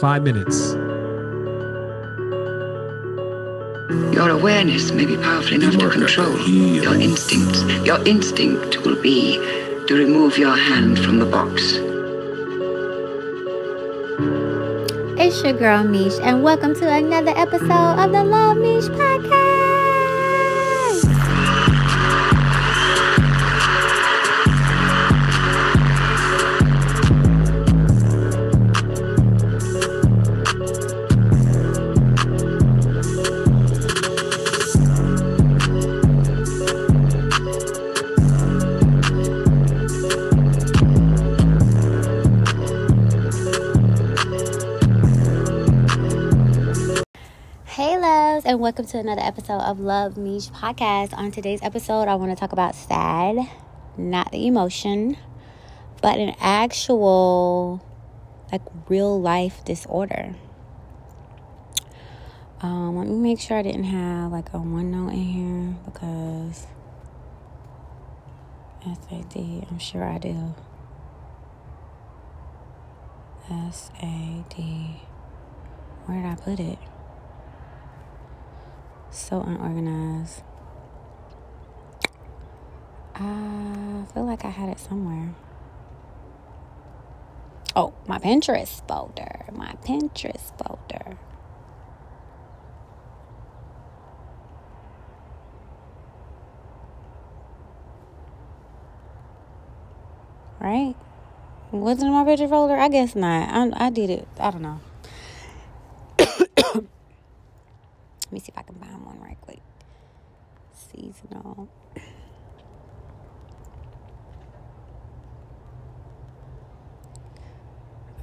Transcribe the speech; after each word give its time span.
Five 0.00 0.22
minutes. 0.22 0.74
Your 4.14 4.30
awareness 4.30 4.92
may 4.92 5.04
be 5.04 5.16
powerful 5.16 5.54
enough 5.54 5.76
to 5.76 5.90
control 5.90 6.38
your 6.48 6.94
instincts. 6.94 7.64
Your 7.84 8.06
instinct 8.06 8.84
will 8.86 9.02
be 9.02 9.38
to 9.88 9.94
remove 9.94 10.38
your 10.38 10.56
hand 10.56 11.00
from 11.00 11.18
the 11.18 11.26
box. 11.26 11.78
It's 15.18 15.42
your 15.42 15.54
girl 15.54 15.82
Meesh, 15.82 16.20
and 16.22 16.44
welcome 16.44 16.76
to 16.76 16.88
another 16.88 17.32
episode 17.34 17.98
of 17.98 18.12
the 18.12 18.22
Luv 18.22 18.56
Meesh 18.56 18.88
podcast. 18.94 19.67
Welcome 48.78 48.92
to 48.92 48.98
another 48.98 49.22
episode 49.22 49.60
of 49.62 49.80
Luv 49.80 50.14
Meesh 50.14 50.52
podcast. 50.52 51.12
On 51.12 51.32
today's 51.32 51.58
episode, 51.64 52.06
I 52.06 52.14
want 52.14 52.30
to 52.30 52.36
talk 52.36 52.52
about 52.52 52.76
sad, 52.76 53.36
not 53.96 54.30
the 54.30 54.46
emotion, 54.46 55.16
but 56.00 56.20
an 56.20 56.36
actual, 56.38 57.84
like, 58.52 58.62
real 58.88 59.20
life 59.20 59.64
disorder. 59.64 60.36
Um, 62.62 62.96
let 62.96 63.08
me 63.08 63.16
make 63.16 63.40
sure 63.40 63.56
I 63.56 63.62
didn't 63.62 63.82
have 63.82 64.30
like 64.30 64.52
a 64.52 64.58
one 64.58 64.92
note 64.92 65.08
in 65.08 65.24
here 65.24 65.76
because 65.84 66.68
SAD, 68.84 69.66
I'm 69.68 69.80
sure 69.80 70.04
I 70.04 70.18
do. 70.18 70.54
SAD. 73.72 74.54
Where 76.06 76.22
did 76.22 76.26
I 76.26 76.36
put 76.36 76.60
it? 76.60 76.78
So 79.10 79.40
unorganized. 79.40 80.42
I 83.14 84.04
feel 84.14 84.24
like 84.24 84.44
I 84.44 84.50
had 84.50 84.68
it 84.68 84.78
somewhere. 84.78 85.34
Oh, 87.74 87.94
my 88.06 88.18
Pinterest 88.18 88.86
folder. 88.86 89.44
My 89.52 89.74
Pinterest 89.84 90.56
folder. 90.56 91.18
Right? 100.60 100.94
Was 101.70 102.02
it 102.02 102.06
in 102.06 102.12
my 102.12 102.24
Pinterest 102.24 102.48
folder? 102.48 102.76
I 102.76 102.88
guess 102.88 103.14
not. 103.14 103.48
I, 103.48 103.86
I 103.86 103.90
did 103.90 104.10
it. 104.10 104.28
I 104.38 104.50
don't 104.50 104.62
know. 104.62 104.80
Let 106.18 106.84
me 108.32 108.40
see 108.40 108.50
if 108.52 108.58
I 108.58 108.62
can 108.62 108.76
find 108.76 109.04
one 109.04 109.20
right 109.20 109.38
quick. 109.40 109.60
Seasonal. 110.72 111.68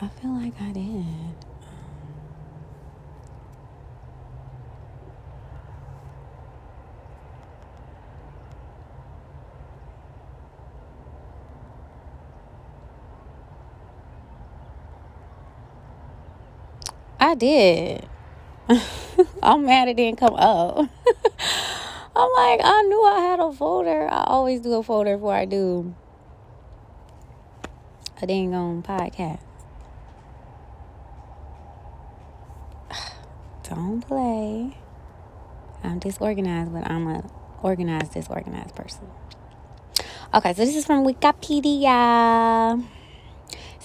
I 0.02 0.08
feel 0.10 0.32
like 0.32 0.62
I 0.62 0.72
did. 0.72 0.84
Um, 0.84 1.36
I 17.20 17.36
did. 17.36 18.08
I'm 19.46 19.64
mad 19.64 19.88
it 19.88 19.96
didn't 19.96 20.18
come 20.18 20.34
up. 20.34 20.78
I'm 22.16 22.32
like, 22.32 22.62
I 22.64 22.82
knew 22.88 23.06
I 23.06 23.20
had 23.20 23.40
a 23.40 23.52
folder. 23.54 24.12
I 24.12 24.24
always 24.24 24.62
do 24.62 24.74
a 24.74 24.82
folder 24.82 25.18
before 25.18 25.36
I 25.36 25.46
do 25.46 25.94
a 28.20 28.26
dang 28.26 28.56
on 28.56 28.82
podcast. 28.82 29.42
Don't 33.70 34.02
play. 34.02 34.78
I'm 35.84 36.00
disorganized, 36.00 36.74
but 36.74 36.90
I'm 36.90 37.06
a 37.08 37.30
organized, 37.62 38.14
disorganized 38.14 38.74
person. 38.74 39.08
Okay, 40.34 40.54
so 40.54 40.66
this 40.66 40.76
is 40.76 40.86
from 40.86 41.06
Wikipedia. 41.06 42.84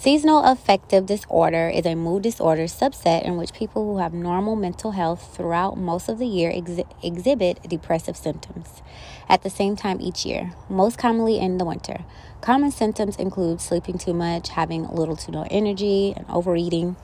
Seasonal 0.00 0.44
affective 0.44 1.04
disorder 1.04 1.68
is 1.68 1.84
a 1.84 1.94
mood 1.94 2.22
disorder 2.22 2.62
subset 2.62 3.22
in 3.22 3.36
which 3.36 3.52
people 3.52 3.84
who 3.84 3.98
have 3.98 4.14
normal 4.14 4.56
mental 4.56 4.92
health 4.92 5.36
throughout 5.36 5.76
most 5.76 6.08
of 6.08 6.18
the 6.18 6.26
year 6.26 6.50
ex- 6.54 6.88
exhibit 7.02 7.62
depressive 7.68 8.16
symptoms 8.16 8.80
at 9.28 9.42
the 9.42 9.50
same 9.50 9.76
time 9.76 10.00
each 10.00 10.24
year, 10.24 10.54
most 10.70 10.96
commonly 10.96 11.38
in 11.38 11.58
the 11.58 11.66
winter. 11.66 12.06
Common 12.40 12.70
symptoms 12.70 13.16
include 13.16 13.60
sleeping 13.60 13.98
too 13.98 14.14
much, 14.14 14.48
having 14.48 14.88
little 14.88 15.16
to 15.16 15.30
no 15.30 15.46
energy, 15.50 16.14
and 16.16 16.24
overeating. 16.30 16.96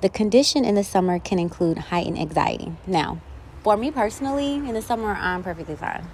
The 0.00 0.08
condition 0.08 0.64
in 0.64 0.76
the 0.76 0.84
summer 0.84 1.18
can 1.18 1.40
include 1.40 1.78
heightened 1.90 2.20
anxiety. 2.20 2.70
Now, 2.86 3.18
for 3.64 3.76
me 3.76 3.90
personally, 3.90 4.54
in 4.54 4.74
the 4.74 4.82
summer, 4.82 5.16
I'm 5.18 5.42
perfectly 5.42 5.74
fine. 5.74 6.04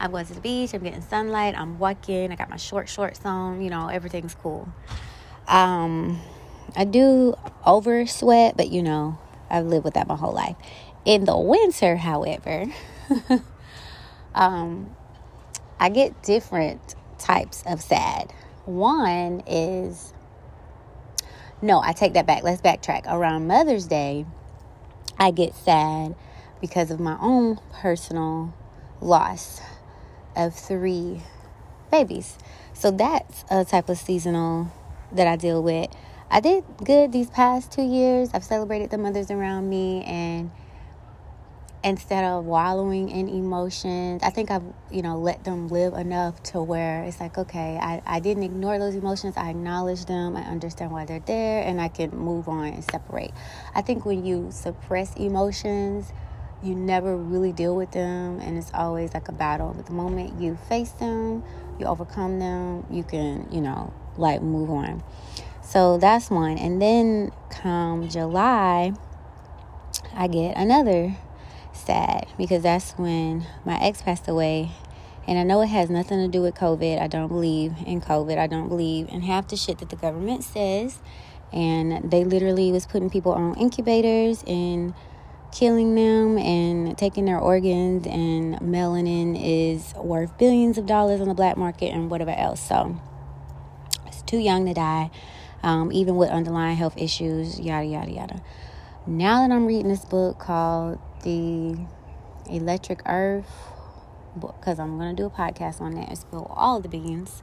I'm 0.00 0.12
going 0.12 0.26
to 0.26 0.34
the 0.34 0.40
beach, 0.40 0.74
I'm 0.74 0.82
getting 0.82 1.02
sunlight, 1.02 1.58
I'm 1.58 1.78
walking, 1.78 2.30
I 2.30 2.36
got 2.36 2.50
my 2.50 2.56
short 2.56 2.88
shorts 2.88 3.20
on, 3.24 3.60
you 3.60 3.70
know, 3.70 3.88
everything's 3.88 4.34
cool. 4.34 4.68
Um, 5.48 6.20
I 6.76 6.84
do 6.84 7.34
over 7.66 8.06
sweat, 8.06 8.56
but 8.56 8.70
you 8.70 8.82
know, 8.82 9.18
I've 9.50 9.66
lived 9.66 9.84
with 9.84 9.94
that 9.94 10.06
my 10.06 10.14
whole 10.14 10.32
life. 10.32 10.56
In 11.04 11.24
the 11.24 11.36
winter, 11.36 11.96
however, 11.96 12.66
um, 14.34 14.94
I 15.80 15.88
get 15.88 16.22
different 16.22 16.94
types 17.18 17.64
of 17.66 17.80
sad. 17.80 18.32
One 18.66 19.42
is, 19.46 20.12
no, 21.60 21.80
I 21.80 21.92
take 21.92 22.12
that 22.12 22.26
back. 22.26 22.42
Let's 22.42 22.60
backtrack. 22.60 23.06
Around 23.06 23.46
Mother's 23.46 23.86
Day, 23.86 24.26
I 25.18 25.30
get 25.30 25.54
sad 25.54 26.14
because 26.60 26.90
of 26.90 27.00
my 27.00 27.16
own 27.20 27.58
personal 27.72 28.54
loss 29.00 29.60
of 30.38 30.54
three 30.54 31.20
babies. 31.90 32.38
So 32.72 32.90
that's 32.90 33.44
a 33.50 33.64
type 33.64 33.88
of 33.88 33.98
seasonal 33.98 34.72
that 35.12 35.26
I 35.26 35.36
deal 35.36 35.62
with. 35.62 35.90
I 36.30 36.40
did 36.40 36.64
good 36.84 37.12
these 37.12 37.30
past 37.30 37.72
two 37.72 37.82
years. 37.82 38.30
I've 38.32 38.44
celebrated 38.44 38.90
the 38.90 38.98
mothers 38.98 39.30
around 39.30 39.68
me 39.68 40.04
and 40.04 40.50
instead 41.84 42.24
of 42.24 42.44
wallowing 42.44 43.08
in 43.08 43.28
emotions, 43.28 44.22
I 44.22 44.30
think 44.30 44.50
I've, 44.50 44.64
you 44.90 45.02
know, 45.02 45.18
let 45.18 45.44
them 45.44 45.68
live 45.68 45.94
enough 45.94 46.42
to 46.44 46.62
where 46.62 47.04
it's 47.04 47.20
like, 47.20 47.38
okay, 47.38 47.78
I, 47.80 48.02
I 48.04 48.20
didn't 48.20 48.42
ignore 48.42 48.78
those 48.78 48.94
emotions. 48.94 49.36
I 49.36 49.50
acknowledge 49.50 50.04
them. 50.06 50.36
I 50.36 50.42
understand 50.42 50.90
why 50.90 51.04
they're 51.04 51.20
there 51.20 51.62
and 51.62 51.80
I 51.80 51.88
can 51.88 52.10
move 52.10 52.48
on 52.48 52.66
and 52.66 52.84
separate. 52.84 53.32
I 53.74 53.82
think 53.82 54.04
when 54.04 54.24
you 54.26 54.48
suppress 54.50 55.14
emotions, 55.16 56.12
you 56.62 56.74
never 56.74 57.16
really 57.16 57.52
deal 57.52 57.76
with 57.76 57.92
them 57.92 58.40
and 58.40 58.58
it's 58.58 58.70
always 58.74 59.14
like 59.14 59.28
a 59.28 59.32
battle. 59.32 59.72
But 59.76 59.86
the 59.86 59.92
moment 59.92 60.40
you 60.40 60.56
face 60.68 60.90
them 60.92 61.42
you 61.78 61.86
overcome 61.86 62.38
them 62.38 62.84
you 62.90 63.04
can 63.04 63.48
you 63.52 63.60
know 63.60 63.92
like 64.16 64.42
move 64.42 64.70
on. 64.70 65.02
So 65.62 65.98
that's 65.98 66.30
one. 66.30 66.58
And 66.58 66.80
then 66.80 67.32
come 67.50 68.08
july 68.08 68.92
i 70.14 70.26
get 70.26 70.56
another 70.56 71.16
sad 71.72 72.26
because 72.36 72.62
that's 72.62 72.92
when 72.92 73.46
my 73.64 73.78
ex 73.80 74.02
passed 74.02 74.28
away. 74.28 74.70
And 75.26 75.38
i 75.38 75.42
know 75.42 75.60
it 75.60 75.68
has 75.68 75.90
nothing 75.90 76.18
to 76.18 76.28
do 76.28 76.42
with 76.42 76.54
covid. 76.54 77.00
I 77.00 77.06
don't 77.06 77.28
believe 77.28 77.74
in 77.86 78.00
covid. 78.00 78.38
I 78.38 78.46
don't 78.46 78.68
believe 78.68 79.08
in 79.08 79.22
half 79.22 79.48
the 79.48 79.56
shit 79.56 79.78
that 79.78 79.90
the 79.90 79.96
government 79.96 80.42
says. 80.44 80.98
And 81.50 82.10
they 82.10 82.24
literally 82.24 82.72
was 82.72 82.86
putting 82.86 83.08
people 83.08 83.32
on 83.32 83.56
incubators 83.56 84.44
and 84.46 84.92
killing 85.52 85.94
them 85.94 86.38
and 86.38 86.96
taking 86.96 87.24
their 87.24 87.38
organs 87.38 88.06
and 88.06 88.56
melanin 88.60 89.36
is 89.40 89.94
worth 89.94 90.36
billions 90.38 90.78
of 90.78 90.86
dollars 90.86 91.20
on 91.20 91.28
the 91.28 91.34
black 91.34 91.56
market 91.56 91.86
and 91.86 92.10
whatever 92.10 92.30
else. 92.30 92.60
So 92.60 93.00
it's 94.06 94.22
too 94.22 94.38
young 94.38 94.66
to 94.66 94.74
die 94.74 95.10
um, 95.62 95.92
even 95.92 96.16
with 96.16 96.30
underlying 96.30 96.76
health 96.76 96.96
issues 96.96 97.58
yada 97.58 97.86
yada 97.86 98.10
yada. 98.10 98.42
Now 99.06 99.46
that 99.46 99.54
i'm 99.54 99.66
reading 99.66 99.88
this 99.88 100.04
book 100.04 100.38
called 100.38 100.98
the 101.24 101.76
electric 102.50 103.00
earth 103.06 103.50
because 104.38 104.78
i'm 104.78 104.98
going 104.98 105.16
to 105.16 105.22
do 105.22 105.26
a 105.26 105.30
podcast 105.30 105.80
on 105.80 105.94
that 105.94 106.08
and 106.08 106.18
spill 106.18 106.46
all 106.54 106.80
the 106.80 106.88
beans 106.88 107.42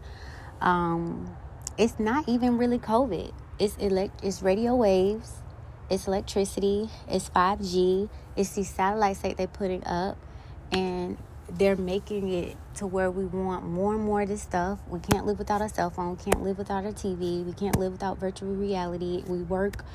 um, 0.62 1.36
it's 1.78 2.00
not 2.00 2.28
even 2.28 2.58
really 2.58 2.80
covid. 2.80 3.31
It's 3.60 3.75
elect 3.78 4.24
it's 4.24 4.42
radio 4.42 4.75
waves, 4.75 5.44
it's 5.90 6.08
electricity, 6.08 6.90
it's 7.08 7.30
5G, 7.30 8.10
it's 8.36 8.52
these 8.52 8.70
satellites 8.70 9.20
that 9.20 9.38
they're 9.38 9.48
putting 9.48 9.84
up 9.86 10.18
and 10.72 11.18
they're 11.50 11.76
making 11.76 12.30
it 12.30 12.58
to 12.76 12.88
where 12.88 13.12
we 13.12 13.26
want 13.26 13.66
more 13.66 13.94
and 13.94 14.04
more 14.04 14.22
of 14.22 14.28
this 14.28 14.42
stuff. 14.42 14.80
We 14.88 15.00
can't 15.00 15.26
live 15.26 15.38
without 15.38 15.62
a 15.62 15.70
cell 15.70 15.90
phone. 15.90 16.18
Can't 16.18 16.42
live 16.42 16.58
without 16.58 16.86
a 16.86 16.90
TV. 16.90 17.46
We 17.46 17.54
can't 17.54 17.78
live 17.78 17.92
without 17.92 18.18
virtual 18.18 18.54
reality. 18.54 19.24
We 19.28 19.44
work, 19.44 19.86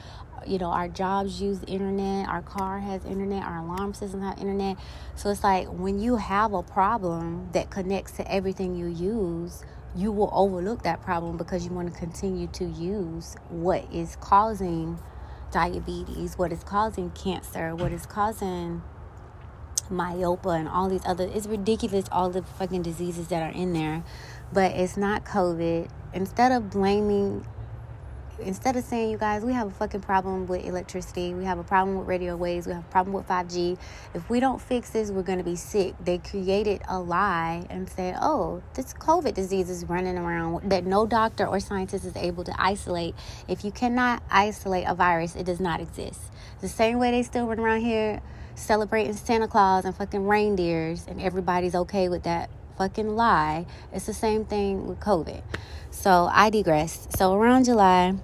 you 0.46 0.58
know, 0.58 0.70
our 0.70 0.88
jobs 0.88 1.42
use 1.42 1.60
internet. 1.66 2.28
Our 2.28 2.42
car 2.42 2.78
has 2.78 3.04
internet. 3.04 3.42
Our 3.42 3.58
alarm 3.58 3.94
system 3.94 4.22
has 4.22 4.38
internet. 4.38 4.76
So 5.16 5.30
it's 5.30 5.42
like 5.42 5.66
when 5.66 5.98
you 5.98 6.16
have 6.16 6.54
a 6.54 6.62
problem 6.62 7.48
that 7.52 7.70
connects 7.70 8.12
to 8.12 8.32
everything 8.32 8.76
you 8.76 8.86
use, 8.86 9.64
you 9.96 10.12
will 10.12 10.30
overlook 10.32 10.84
that 10.84 11.02
problem 11.02 11.36
because 11.36 11.66
you 11.66 11.72
want 11.72 11.92
to 11.92 11.98
continue 11.98 12.46
to 12.46 12.64
use 12.64 13.34
what 13.48 13.92
is 13.92 14.16
causing 14.20 14.98
diabetes, 15.50 16.38
what 16.38 16.52
is 16.52 16.64
causing 16.64 17.10
cancer, 17.10 17.74
what 17.74 17.92
is 17.92 18.06
causing 18.06 18.82
myopia 19.90 20.52
and 20.52 20.68
all 20.68 20.88
these 20.88 21.04
other 21.04 21.28
it's 21.34 21.48
ridiculous 21.48 22.04
all 22.12 22.30
the 22.30 22.42
fucking 22.42 22.82
diseases 22.82 23.28
that 23.28 23.42
are 23.42 23.54
in 23.54 23.72
there. 23.72 24.04
But 24.52 24.72
it's 24.72 24.96
not 24.96 25.24
covid. 25.24 25.88
Instead 26.12 26.52
of 26.52 26.70
blaming 26.70 27.46
instead 28.42 28.76
of 28.76 28.84
saying 28.84 29.10
you 29.10 29.18
guys 29.18 29.44
we 29.44 29.52
have 29.52 29.68
a 29.68 29.70
fucking 29.70 30.00
problem 30.00 30.46
with 30.46 30.64
electricity 30.64 31.34
we 31.34 31.44
have 31.44 31.58
a 31.58 31.64
problem 31.64 31.98
with 31.98 32.06
radio 32.06 32.36
waves 32.36 32.66
we 32.66 32.72
have 32.72 32.84
a 32.84 32.90
problem 32.90 33.14
with 33.14 33.26
5g 33.26 33.78
if 34.14 34.28
we 34.30 34.40
don't 34.40 34.60
fix 34.60 34.90
this 34.90 35.10
we're 35.10 35.22
going 35.22 35.38
to 35.38 35.44
be 35.44 35.56
sick 35.56 35.94
they 36.04 36.18
created 36.18 36.80
a 36.88 36.98
lie 36.98 37.64
and 37.70 37.88
said 37.88 38.16
oh 38.20 38.62
this 38.74 38.92
covid 38.94 39.34
disease 39.34 39.70
is 39.70 39.84
running 39.86 40.18
around 40.18 40.70
that 40.70 40.84
no 40.84 41.06
doctor 41.06 41.46
or 41.46 41.60
scientist 41.60 42.04
is 42.04 42.16
able 42.16 42.44
to 42.44 42.54
isolate 42.58 43.14
if 43.48 43.64
you 43.64 43.70
cannot 43.70 44.22
isolate 44.30 44.84
a 44.86 44.94
virus 44.94 45.36
it 45.36 45.44
does 45.44 45.60
not 45.60 45.80
exist 45.80 46.20
the 46.60 46.68
same 46.68 46.98
way 46.98 47.10
they 47.10 47.22
still 47.22 47.46
run 47.46 47.58
around 47.58 47.80
here 47.80 48.20
celebrating 48.60 49.14
Santa 49.14 49.48
Claus 49.48 49.84
and 49.84 49.94
fucking 49.94 50.26
reindeers, 50.26 51.06
and 51.06 51.20
everybody's 51.20 51.74
okay 51.74 52.08
with 52.08 52.22
that 52.24 52.50
fucking 52.76 53.16
lie. 53.16 53.66
It's 53.92 54.06
the 54.06 54.14
same 54.14 54.44
thing 54.44 54.86
with 54.86 55.00
COVID. 55.00 55.42
So 55.90 56.28
I 56.30 56.50
digress. 56.50 57.08
So 57.16 57.34
around 57.34 57.64
July, 57.64 58.14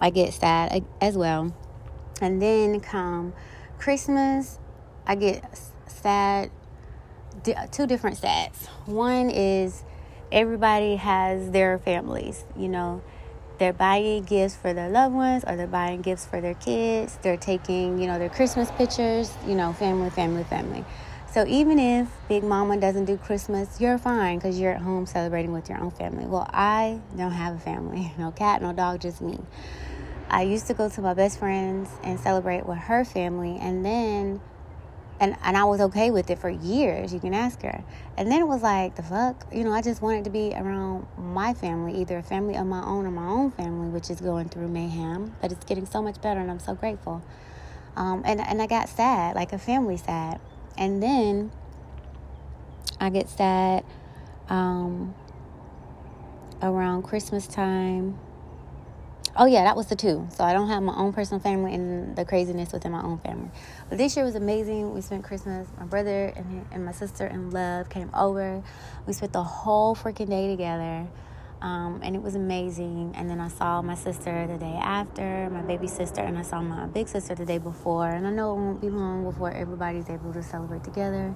I 0.00 0.10
get 0.10 0.32
sad 0.32 0.84
as 1.00 1.16
well. 1.16 1.54
And 2.20 2.40
then 2.40 2.80
come 2.80 3.32
Christmas, 3.78 4.58
I 5.06 5.14
get 5.14 5.44
sad. 5.86 6.50
Two 7.70 7.86
different 7.86 8.16
sads. 8.16 8.66
One 8.86 9.30
is 9.30 9.84
everybody 10.32 10.96
has 10.96 11.50
their 11.50 11.78
families, 11.78 12.44
you 12.56 12.68
know 12.68 13.02
they're 13.58 13.72
buying 13.72 14.24
gifts 14.24 14.54
for 14.54 14.74
their 14.74 14.90
loved 14.90 15.14
ones 15.14 15.44
or 15.46 15.56
they're 15.56 15.66
buying 15.66 16.02
gifts 16.02 16.26
for 16.26 16.40
their 16.40 16.54
kids. 16.54 17.18
They're 17.22 17.36
taking, 17.36 17.98
you 17.98 18.06
know, 18.06 18.18
their 18.18 18.28
Christmas 18.28 18.70
pictures, 18.72 19.32
you 19.46 19.54
know, 19.54 19.72
family, 19.72 20.10
family, 20.10 20.44
family. 20.44 20.84
So 21.36 21.46
even 21.46 21.78
if 21.78 22.08
Big 22.30 22.42
Mama 22.42 22.78
doesn't 22.78 23.04
do 23.04 23.18
Christmas, 23.18 23.78
you're 23.78 23.98
fine 23.98 24.38
because 24.38 24.58
you're 24.58 24.72
at 24.72 24.80
home 24.80 25.04
celebrating 25.04 25.52
with 25.52 25.68
your 25.68 25.78
own 25.78 25.90
family. 25.90 26.24
Well, 26.24 26.48
I 26.50 26.98
don't 27.14 27.32
have 27.32 27.56
a 27.56 27.58
family. 27.58 28.10
No 28.18 28.30
cat, 28.30 28.62
no 28.62 28.72
dog, 28.72 29.02
just 29.02 29.20
me. 29.20 29.38
I 30.30 30.44
used 30.44 30.66
to 30.68 30.72
go 30.72 30.88
to 30.88 31.02
my 31.02 31.12
best 31.12 31.38
friend's 31.38 31.90
and 32.02 32.18
celebrate 32.18 32.64
with 32.64 32.78
her 32.78 33.04
family 33.04 33.58
and 33.60 33.84
then 33.84 34.40
and 35.20 35.36
and 35.42 35.58
I 35.58 35.64
was 35.64 35.82
okay 35.82 36.10
with 36.10 36.30
it 36.30 36.38
for 36.38 36.48
years. 36.48 37.12
You 37.12 37.20
can 37.20 37.34
ask 37.34 37.60
her. 37.60 37.84
And 38.16 38.32
then 38.32 38.40
it 38.40 38.48
was 38.48 38.62
like 38.62 38.96
the 38.96 39.02
fuck, 39.02 39.46
you 39.52 39.62
know. 39.62 39.72
I 39.72 39.82
just 39.82 40.00
wanted 40.00 40.24
to 40.24 40.30
be 40.30 40.54
around 40.54 41.06
my 41.18 41.52
family, 41.52 42.00
either 42.00 42.16
a 42.16 42.22
family 42.22 42.56
of 42.56 42.66
my 42.66 42.82
own 42.82 43.04
or 43.04 43.10
my 43.10 43.26
own 43.26 43.50
family, 43.50 43.90
which 43.90 44.08
is 44.08 44.22
going 44.22 44.48
through 44.48 44.68
mayhem. 44.68 45.34
But 45.42 45.52
it's 45.52 45.66
getting 45.66 45.84
so 45.84 46.00
much 46.00 46.18
better, 46.22 46.40
and 46.40 46.50
I'm 46.50 46.60
so 46.60 46.74
grateful. 46.74 47.20
Um, 47.94 48.22
and 48.24 48.40
and 48.40 48.62
I 48.62 48.66
got 48.66 48.88
sad, 48.88 49.36
like 49.36 49.52
a 49.52 49.58
family 49.58 49.98
sad. 49.98 50.40
And 50.78 51.02
then 51.02 51.50
I 53.00 53.10
get 53.10 53.28
sad 53.28 53.84
um, 54.48 55.14
around 56.62 57.02
Christmas 57.02 57.46
time 57.46 58.18
Oh 59.38 59.44
yeah, 59.44 59.64
that 59.64 59.76
was 59.76 59.88
the 59.88 59.96
two. 59.96 60.26
So 60.34 60.44
I 60.44 60.54
don't 60.54 60.68
have 60.68 60.82
my 60.82 60.96
own 60.96 61.12
personal 61.12 61.40
family 61.40 61.74
and 61.74 62.16
the 62.16 62.24
craziness 62.24 62.72
within 62.72 62.92
my 62.92 63.02
own 63.02 63.18
family. 63.18 63.50
But 63.90 63.98
this 63.98 64.16
year 64.16 64.24
was 64.24 64.34
amazing. 64.34 64.94
We 64.94 65.02
spent 65.02 65.24
Christmas. 65.24 65.68
My 65.78 65.84
brother 65.84 66.32
and, 66.34 66.64
and 66.72 66.86
my 66.86 66.92
sister 66.92 67.26
in 67.26 67.50
love 67.50 67.90
came 67.90 68.08
over. 68.14 68.62
We 69.06 69.12
spent 69.12 69.34
the 69.34 69.42
whole 69.42 69.94
freaking 69.94 70.30
day 70.30 70.48
together. 70.48 71.06
Um, 71.66 71.98
and 72.04 72.14
it 72.14 72.22
was 72.22 72.36
amazing. 72.36 73.12
And 73.16 73.28
then 73.28 73.40
I 73.40 73.48
saw 73.48 73.82
my 73.82 73.96
sister 73.96 74.46
the 74.46 74.56
day 74.56 74.78
after, 74.80 75.50
my 75.50 75.62
baby 75.62 75.88
sister, 75.88 76.20
and 76.20 76.38
I 76.38 76.42
saw 76.42 76.62
my 76.62 76.86
big 76.86 77.08
sister 77.08 77.34
the 77.34 77.44
day 77.44 77.58
before. 77.58 78.08
And 78.08 78.24
I 78.24 78.30
know 78.30 78.52
it 78.52 78.60
won't 78.60 78.80
be 78.80 78.88
long 78.88 79.24
before 79.24 79.50
everybody's 79.50 80.08
able 80.08 80.32
to 80.34 80.44
celebrate 80.44 80.84
together. 80.84 81.34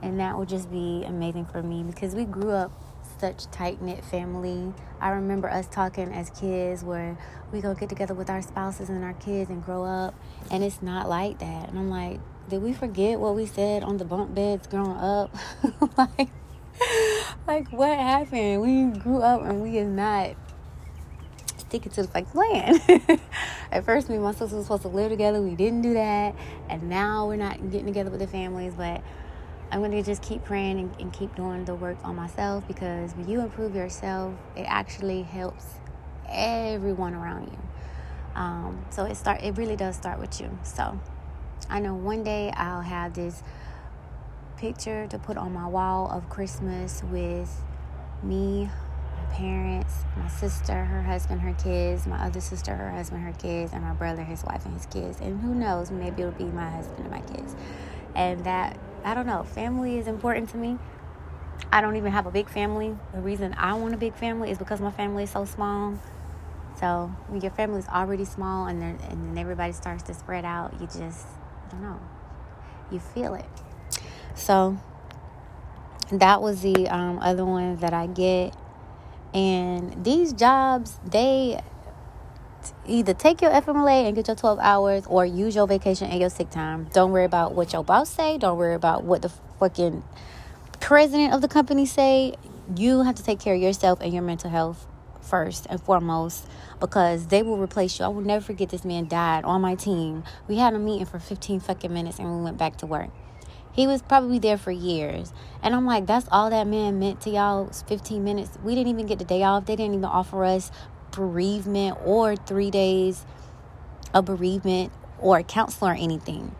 And 0.00 0.18
that 0.18 0.38
will 0.38 0.46
just 0.46 0.70
be 0.70 1.04
amazing 1.06 1.44
for 1.44 1.62
me 1.62 1.82
because 1.82 2.14
we 2.14 2.24
grew 2.24 2.52
up 2.52 2.72
such 3.18 3.50
tight 3.50 3.82
knit 3.82 4.02
family. 4.02 4.72
I 4.98 5.10
remember 5.10 5.50
us 5.50 5.66
talking 5.66 6.10
as 6.10 6.30
kids 6.30 6.82
where 6.82 7.18
we 7.52 7.60
go 7.60 7.74
get 7.74 7.90
together 7.90 8.14
with 8.14 8.30
our 8.30 8.40
spouses 8.40 8.88
and 8.88 9.04
our 9.04 9.14
kids 9.14 9.50
and 9.50 9.62
grow 9.62 9.84
up, 9.84 10.14
and 10.50 10.64
it's 10.64 10.80
not 10.80 11.06
like 11.06 11.38
that. 11.40 11.68
And 11.68 11.78
I'm 11.78 11.90
like, 11.90 12.20
did 12.48 12.62
we 12.62 12.72
forget 12.72 13.20
what 13.20 13.34
we 13.34 13.44
said 13.44 13.82
on 13.82 13.98
the 13.98 14.06
bunk 14.06 14.34
beds 14.34 14.66
growing 14.68 14.96
up? 14.96 15.36
like, 15.98 16.30
like 17.46 17.68
what 17.70 17.96
happened? 17.98 18.62
We 18.62 18.98
grew 18.98 19.18
up 19.18 19.42
and 19.42 19.62
we 19.62 19.78
is 19.78 19.88
not 19.88 20.34
sticking 21.56 21.92
to 21.92 22.02
the 22.02 22.10
like 22.14 22.30
plan. 22.30 22.80
At 23.72 23.84
first, 23.84 24.08
me 24.08 24.16
and 24.16 24.24
my 24.24 24.32
sister 24.32 24.56
was 24.56 24.66
supposed 24.66 24.82
to 24.82 24.88
live 24.88 25.10
together. 25.10 25.42
We 25.42 25.54
didn't 25.54 25.82
do 25.82 25.94
that, 25.94 26.34
and 26.68 26.88
now 26.88 27.26
we're 27.26 27.36
not 27.36 27.70
getting 27.70 27.86
together 27.86 28.10
with 28.10 28.20
the 28.20 28.26
families, 28.26 28.74
but 28.74 29.02
I'm 29.70 29.80
going 29.80 29.90
to 29.90 30.02
just 30.02 30.22
keep 30.22 30.44
praying 30.44 30.78
and, 30.78 31.00
and, 31.00 31.12
keep 31.12 31.34
doing 31.34 31.64
the 31.64 31.74
work 31.74 31.96
on 32.04 32.14
myself 32.14 32.66
because 32.68 33.14
when 33.16 33.28
you 33.28 33.40
improve 33.40 33.74
yourself, 33.74 34.32
it 34.54 34.62
actually 34.62 35.22
helps 35.22 35.64
everyone 36.28 37.14
around 37.14 37.48
you. 37.48 37.58
Um, 38.40 38.84
so 38.90 39.04
it 39.04 39.16
start 39.16 39.42
it 39.42 39.56
really 39.56 39.76
does 39.76 39.96
start 39.96 40.20
with 40.20 40.40
you. 40.40 40.56
So 40.62 40.98
I 41.68 41.80
know 41.80 41.94
one 41.94 42.22
day 42.22 42.52
I'll 42.54 42.82
have 42.82 43.14
this 43.14 43.42
picture 44.56 45.06
to 45.08 45.18
put 45.18 45.36
on 45.36 45.52
my 45.52 45.66
wall 45.66 46.10
of 46.10 46.28
Christmas 46.28 47.02
with 47.10 47.50
me, 48.22 48.64
my 49.16 49.34
parents, 49.34 49.94
my 50.16 50.28
sister, 50.28 50.84
her 50.84 51.02
husband, 51.02 51.40
her 51.42 51.52
kids, 51.54 52.06
my 52.06 52.18
other 52.24 52.40
sister, 52.40 52.74
her 52.74 52.90
husband, 52.90 53.22
her 53.22 53.32
kids, 53.32 53.72
and 53.72 53.82
my 53.82 53.92
brother, 53.92 54.22
his 54.22 54.42
wife, 54.44 54.64
and 54.64 54.74
his 54.74 54.86
kids. 54.86 55.20
And 55.20 55.40
who 55.40 55.54
knows, 55.54 55.90
maybe 55.90 56.22
it'll 56.22 56.32
be 56.32 56.44
my 56.44 56.70
husband 56.70 57.00
and 57.00 57.10
my 57.10 57.20
kids. 57.20 57.54
And 58.14 58.44
that 58.44 58.78
I 59.04 59.14
don't 59.14 59.26
know. 59.26 59.44
Family 59.44 59.98
is 59.98 60.06
important 60.06 60.48
to 60.50 60.56
me. 60.56 60.78
I 61.70 61.80
don't 61.80 61.96
even 61.96 62.12
have 62.12 62.26
a 62.26 62.30
big 62.30 62.48
family. 62.48 62.96
The 63.12 63.20
reason 63.20 63.54
I 63.58 63.74
want 63.74 63.94
a 63.94 63.96
big 63.96 64.14
family 64.14 64.50
is 64.50 64.58
because 64.58 64.80
my 64.80 64.90
family 64.90 65.24
is 65.24 65.30
so 65.30 65.44
small. 65.44 65.98
So 66.80 67.14
when 67.28 67.40
your 67.40 67.52
family 67.52 67.78
is 67.78 67.88
already 67.88 68.24
small 68.24 68.66
and 68.66 68.80
then 68.80 68.98
and 69.10 69.28
then 69.28 69.38
everybody 69.38 69.72
starts 69.72 70.02
to 70.04 70.14
spread 70.14 70.44
out, 70.44 70.72
you 70.80 70.86
just 70.86 71.26
I 71.66 71.70
don't 71.70 71.82
know. 71.82 72.00
You 72.90 73.00
feel 73.00 73.34
it. 73.34 73.44
So 74.36 74.78
that 76.12 76.40
was 76.40 76.62
the 76.62 76.88
um, 76.88 77.18
other 77.18 77.44
one 77.44 77.76
that 77.76 77.92
I 77.92 78.06
get. 78.06 78.54
And 79.34 80.04
these 80.04 80.32
jobs, 80.32 80.98
they 81.04 81.60
either 82.86 83.14
take 83.14 83.42
your 83.42 83.50
FMLA 83.50 84.06
and 84.06 84.14
get 84.14 84.28
your 84.28 84.36
12 84.36 84.58
hours 84.60 85.04
or 85.08 85.26
use 85.26 85.54
your 85.54 85.66
vacation 85.66 86.08
and 86.08 86.20
your 86.20 86.30
sick 86.30 86.50
time. 86.50 86.88
Don't 86.92 87.10
worry 87.10 87.24
about 87.24 87.54
what 87.54 87.72
your 87.72 87.82
boss 87.82 88.08
say. 88.10 88.38
Don't 88.38 88.56
worry 88.56 88.74
about 88.74 89.04
what 89.04 89.22
the 89.22 89.30
fucking 89.58 90.04
president 90.80 91.32
of 91.32 91.40
the 91.40 91.48
company 91.48 91.86
say. 91.86 92.34
You 92.76 93.02
have 93.02 93.14
to 93.16 93.22
take 93.22 93.40
care 93.40 93.54
of 93.54 93.60
yourself 93.60 94.00
and 94.00 94.12
your 94.12 94.22
mental 94.22 94.50
health 94.50 94.86
first 95.20 95.66
and 95.68 95.80
foremost 95.80 96.46
because 96.80 97.26
they 97.28 97.42
will 97.42 97.58
replace 97.58 97.98
you. 97.98 98.04
I 98.04 98.08
will 98.08 98.22
never 98.22 98.44
forget 98.44 98.68
this 98.68 98.84
man 98.84 99.08
died 99.08 99.44
on 99.44 99.60
my 99.60 99.74
team. 99.74 100.24
We 100.48 100.56
had 100.56 100.74
a 100.74 100.78
meeting 100.78 101.06
for 101.06 101.18
15 101.18 101.60
fucking 101.60 101.92
minutes 101.92 102.18
and 102.18 102.36
we 102.36 102.42
went 102.42 102.58
back 102.58 102.76
to 102.78 102.86
work. 102.86 103.10
He 103.76 103.86
was 103.86 104.00
probably 104.00 104.38
there 104.38 104.56
for 104.56 104.70
years. 104.70 105.34
And 105.62 105.74
I'm 105.74 105.84
like, 105.84 106.06
that's 106.06 106.26
all 106.32 106.48
that 106.48 106.66
man 106.66 106.98
meant 106.98 107.20
to 107.22 107.30
y'all 107.30 107.66
15 107.66 108.24
minutes. 108.24 108.58
We 108.64 108.74
didn't 108.74 108.88
even 108.88 109.06
get 109.06 109.18
the 109.18 109.24
day 109.26 109.42
off. 109.42 109.66
They 109.66 109.76
didn't 109.76 109.94
even 109.94 110.06
offer 110.06 110.44
us 110.44 110.70
bereavement 111.10 111.98
or 112.02 112.36
three 112.36 112.70
days 112.70 113.26
of 114.14 114.24
bereavement 114.24 114.92
or 115.18 115.38
a 115.38 115.44
counselor 115.44 115.92
or 115.92 115.94
anything. 115.94 116.56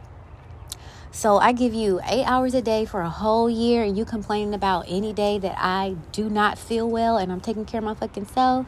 So 1.11 1.39
I 1.39 1.53
give 1.53 1.73
you 1.73 2.01
eight 2.07 2.27
hours 2.27 2.53
a 2.53 2.61
day 2.61 2.85
for 2.85 3.01
a 3.01 3.09
whole 3.09 3.49
year, 3.49 3.83
and 3.83 3.97
you 3.97 4.05
complaining 4.05 4.53
about 4.53 4.85
any 4.87 5.15
day 5.15 5.39
that 5.39 5.57
I 5.57 5.97
do 6.13 6.29
not 6.29 6.59
feel 6.59 6.87
well 6.87 7.17
and 7.17 7.33
I'm 7.33 7.41
taking 7.41 7.65
care 7.65 7.79
of 7.79 7.85
my 7.87 7.95
fucking 7.95 8.27
self. 8.27 8.67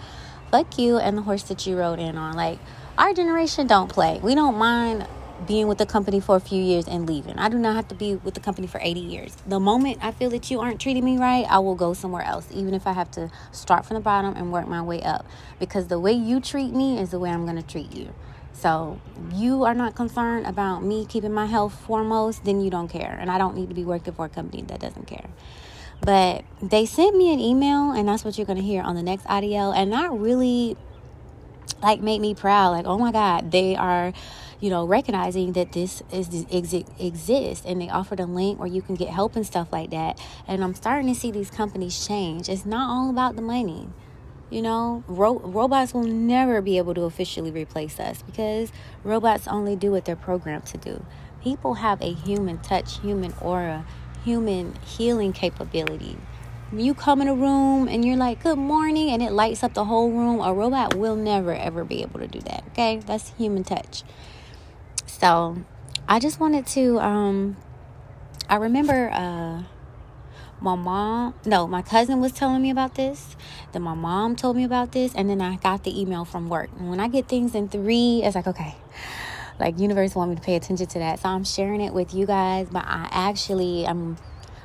Fuck 0.50 0.78
you 0.78 0.96
and 0.96 1.18
the 1.18 1.22
horse 1.22 1.42
that 1.42 1.66
you 1.66 1.76
rode 1.76 1.98
in 1.98 2.16
on. 2.16 2.34
Like, 2.34 2.58
our 2.96 3.12
generation 3.12 3.66
don't 3.66 3.88
play. 3.88 4.18
We 4.22 4.34
don't 4.34 4.56
mind 4.56 5.06
being 5.46 5.68
with 5.68 5.78
the 5.78 5.86
company 5.86 6.20
for 6.20 6.36
a 6.36 6.40
few 6.40 6.62
years 6.62 6.86
and 6.86 7.08
leaving. 7.08 7.38
I 7.38 7.48
do 7.48 7.58
not 7.58 7.76
have 7.76 7.88
to 7.88 7.94
be 7.94 8.16
with 8.16 8.34
the 8.34 8.40
company 8.40 8.66
for 8.66 8.80
80 8.82 9.00
years. 9.00 9.36
The 9.46 9.60
moment 9.60 9.98
I 10.02 10.10
feel 10.10 10.30
that 10.30 10.50
you 10.50 10.60
aren't 10.60 10.80
treating 10.80 11.04
me 11.04 11.16
right, 11.18 11.46
I 11.48 11.58
will 11.58 11.74
go 11.74 11.94
somewhere 11.94 12.22
else, 12.22 12.48
even 12.52 12.74
if 12.74 12.86
I 12.86 12.92
have 12.92 13.10
to 13.12 13.30
start 13.52 13.86
from 13.86 13.94
the 13.94 14.00
bottom 14.00 14.34
and 14.34 14.52
work 14.52 14.66
my 14.66 14.82
way 14.82 15.00
up. 15.02 15.26
Because 15.58 15.86
the 15.86 16.00
way 16.00 16.12
you 16.12 16.40
treat 16.40 16.72
me 16.72 16.98
is 16.98 17.10
the 17.10 17.18
way 17.18 17.30
I'm 17.30 17.44
going 17.44 17.56
to 17.56 17.66
treat 17.66 17.94
you. 17.94 18.12
So, 18.52 19.00
you 19.32 19.62
are 19.62 19.74
not 19.74 19.94
concerned 19.94 20.46
about 20.46 20.82
me 20.82 21.06
keeping 21.06 21.32
my 21.32 21.46
health 21.46 21.74
foremost, 21.86 22.44
then 22.44 22.60
you 22.60 22.70
don't 22.70 22.88
care. 22.88 23.16
And 23.20 23.30
I 23.30 23.38
don't 23.38 23.54
need 23.54 23.68
to 23.68 23.74
be 23.74 23.84
working 23.84 24.14
for 24.14 24.24
a 24.24 24.28
company 24.28 24.62
that 24.62 24.80
doesn't 24.80 25.06
care. 25.06 25.28
But 26.00 26.44
they 26.60 26.84
sent 26.84 27.16
me 27.16 27.32
an 27.32 27.38
email, 27.38 27.92
and 27.92 28.08
that's 28.08 28.24
what 28.24 28.36
you're 28.36 28.46
going 28.46 28.58
to 28.58 28.64
hear 28.64 28.82
on 28.82 28.96
the 28.96 29.02
next 29.02 29.26
audio. 29.26 29.70
And 29.70 29.92
that 29.92 30.10
really 30.10 30.76
like 31.82 32.00
made 32.00 32.20
me 32.20 32.34
proud 32.34 32.70
like 32.70 32.86
oh 32.86 32.98
my 32.98 33.12
god 33.12 33.50
they 33.50 33.76
are 33.76 34.12
you 34.60 34.70
know 34.70 34.86
recognizing 34.86 35.52
that 35.52 35.72
this 35.72 36.02
is 36.12 36.44
exists 36.98 37.64
and 37.66 37.80
they 37.80 37.88
offered 37.88 38.20
a 38.20 38.26
link 38.26 38.58
where 38.58 38.68
you 38.68 38.82
can 38.82 38.94
get 38.94 39.08
help 39.08 39.36
and 39.36 39.46
stuff 39.46 39.68
like 39.72 39.90
that 39.90 40.20
and 40.46 40.64
i'm 40.64 40.74
starting 40.74 41.12
to 41.12 41.18
see 41.18 41.30
these 41.30 41.50
companies 41.50 42.06
change 42.06 42.48
it's 42.48 42.66
not 42.66 42.90
all 42.90 43.10
about 43.10 43.36
the 43.36 43.42
money 43.42 43.88
you 44.50 44.62
know 44.62 45.04
ro- 45.06 45.40
robots 45.40 45.94
will 45.94 46.02
never 46.02 46.60
be 46.60 46.78
able 46.78 46.94
to 46.94 47.02
officially 47.02 47.50
replace 47.50 48.00
us 48.00 48.22
because 48.22 48.72
robots 49.04 49.46
only 49.46 49.76
do 49.76 49.90
what 49.92 50.04
they're 50.04 50.16
programmed 50.16 50.66
to 50.66 50.78
do 50.78 51.04
people 51.42 51.74
have 51.74 52.00
a 52.02 52.12
human 52.12 52.58
touch 52.58 53.00
human 53.00 53.32
aura 53.40 53.86
human 54.24 54.74
healing 54.84 55.32
capability 55.32 56.16
you 56.72 56.92
come 56.92 57.22
in 57.22 57.28
a 57.28 57.34
room 57.34 57.88
and 57.88 58.04
you're 58.04 58.16
like, 58.16 58.42
good 58.42 58.58
morning, 58.58 59.08
and 59.08 59.22
it 59.22 59.32
lights 59.32 59.62
up 59.62 59.72
the 59.72 59.86
whole 59.86 60.10
room, 60.10 60.40
a 60.40 60.52
robot 60.52 60.94
will 60.94 61.16
never 61.16 61.54
ever 61.54 61.82
be 61.82 62.02
able 62.02 62.20
to 62.20 62.26
do 62.26 62.40
that. 62.40 62.62
Okay? 62.72 63.00
That's 63.06 63.30
human 63.38 63.64
touch. 63.64 64.02
So 65.08 65.56
I 66.08 66.18
just 66.18 66.40
wanted 66.40 66.66
to 66.68 67.00
um 67.00 67.56
I 68.48 68.56
remember 68.56 69.10
uh 69.12 69.62
my 70.60 70.74
mom 70.74 71.34
no 71.44 71.66
my 71.66 71.82
cousin 71.82 72.20
was 72.20 72.32
telling 72.32 72.60
me 72.60 72.70
about 72.70 72.96
this 72.96 73.36
then 73.70 73.80
my 73.82 73.94
mom 73.94 74.34
told 74.34 74.56
me 74.56 74.64
about 74.64 74.90
this 74.90 75.14
and 75.14 75.30
then 75.30 75.40
i 75.40 75.54
got 75.54 75.84
the 75.84 76.00
email 76.00 76.24
from 76.24 76.48
work. 76.48 76.68
And 76.76 76.90
when 76.90 76.98
i 76.98 77.06
get 77.06 77.28
things 77.28 77.54
in 77.54 77.68
three 77.68 78.22
it's 78.24 78.34
like 78.34 78.48
okay 78.48 78.74
like 79.60 79.78
universe 79.78 80.16
want 80.16 80.30
me 80.30 80.36
to 80.36 80.42
pay 80.42 80.56
attention 80.56 80.86
to 80.86 80.98
that. 80.98 81.20
So 81.20 81.28
i'm 81.28 81.44
sharing 81.44 81.80
it 81.80 81.92
with 81.94 82.12
you 82.12 82.26
guys 82.26 82.68
but 82.72 82.84
i 82.86 83.08
actually 83.12 83.86
i'm 83.86 84.16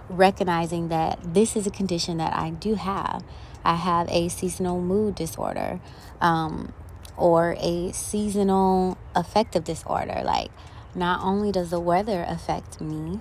recognizing 0.10 0.90
that 0.90 1.20
this 1.34 1.56
is 1.56 1.68
a 1.68 1.72
condition 1.72 2.18
that 2.18 2.34
I 2.34 2.52
do 2.52 2.76
have. 2.76 3.24
I 3.64 3.76
have 3.76 4.10
a 4.10 4.30
seasonal 4.30 4.82
mood 4.82 5.16
disorder. 5.16 5.80
Um, 6.22 6.74
or 7.18 7.56
a 7.60 7.92
seasonal 7.92 8.98
affective 9.16 9.64
disorder. 9.64 10.22
Like, 10.24 10.52
not 10.96 11.22
only 11.24 11.52
does 11.52 11.70
the 11.70 11.80
weather 11.80 12.26
affect 12.28 12.82
me, 12.82 13.20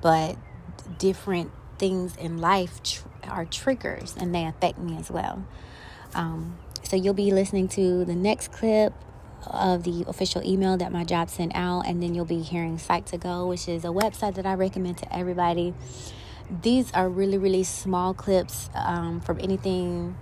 but 0.00 0.36
different 0.98 1.50
things 1.78 2.16
in 2.16 2.38
life 2.38 2.82
tr- 2.82 3.06
are 3.24 3.44
triggers 3.44 4.14
and 4.18 4.34
they 4.34 4.44
affect 4.44 4.78
me 4.78 4.96
as 4.96 5.10
well. 5.10 5.44
Um, 6.14 6.58
so, 6.82 6.96
you'll 6.96 7.14
be 7.14 7.30
listening 7.30 7.68
to 7.68 8.04
the 8.04 8.14
next 8.14 8.52
clip 8.52 8.94
of 9.46 9.84
the 9.84 10.04
official 10.06 10.42
email 10.44 10.76
that 10.76 10.92
my 10.92 11.04
job 11.04 11.30
sent 11.30 11.52
out, 11.54 11.86
and 11.86 12.02
then 12.02 12.14
you'll 12.14 12.24
be 12.24 12.42
hearing 12.42 12.76
Psych2Go, 12.76 13.48
which 13.48 13.68
is 13.68 13.84
a 13.84 13.88
website 13.88 14.34
that 14.34 14.46
I 14.46 14.54
recommend 14.54 14.98
to 14.98 15.16
everybody. 15.16 15.74
These 16.62 16.92
are 16.92 17.08
really, 17.08 17.38
really 17.38 17.64
small 17.64 18.14
clips 18.14 18.70
um, 18.74 19.20
from 19.20 19.38
anything 19.40 20.16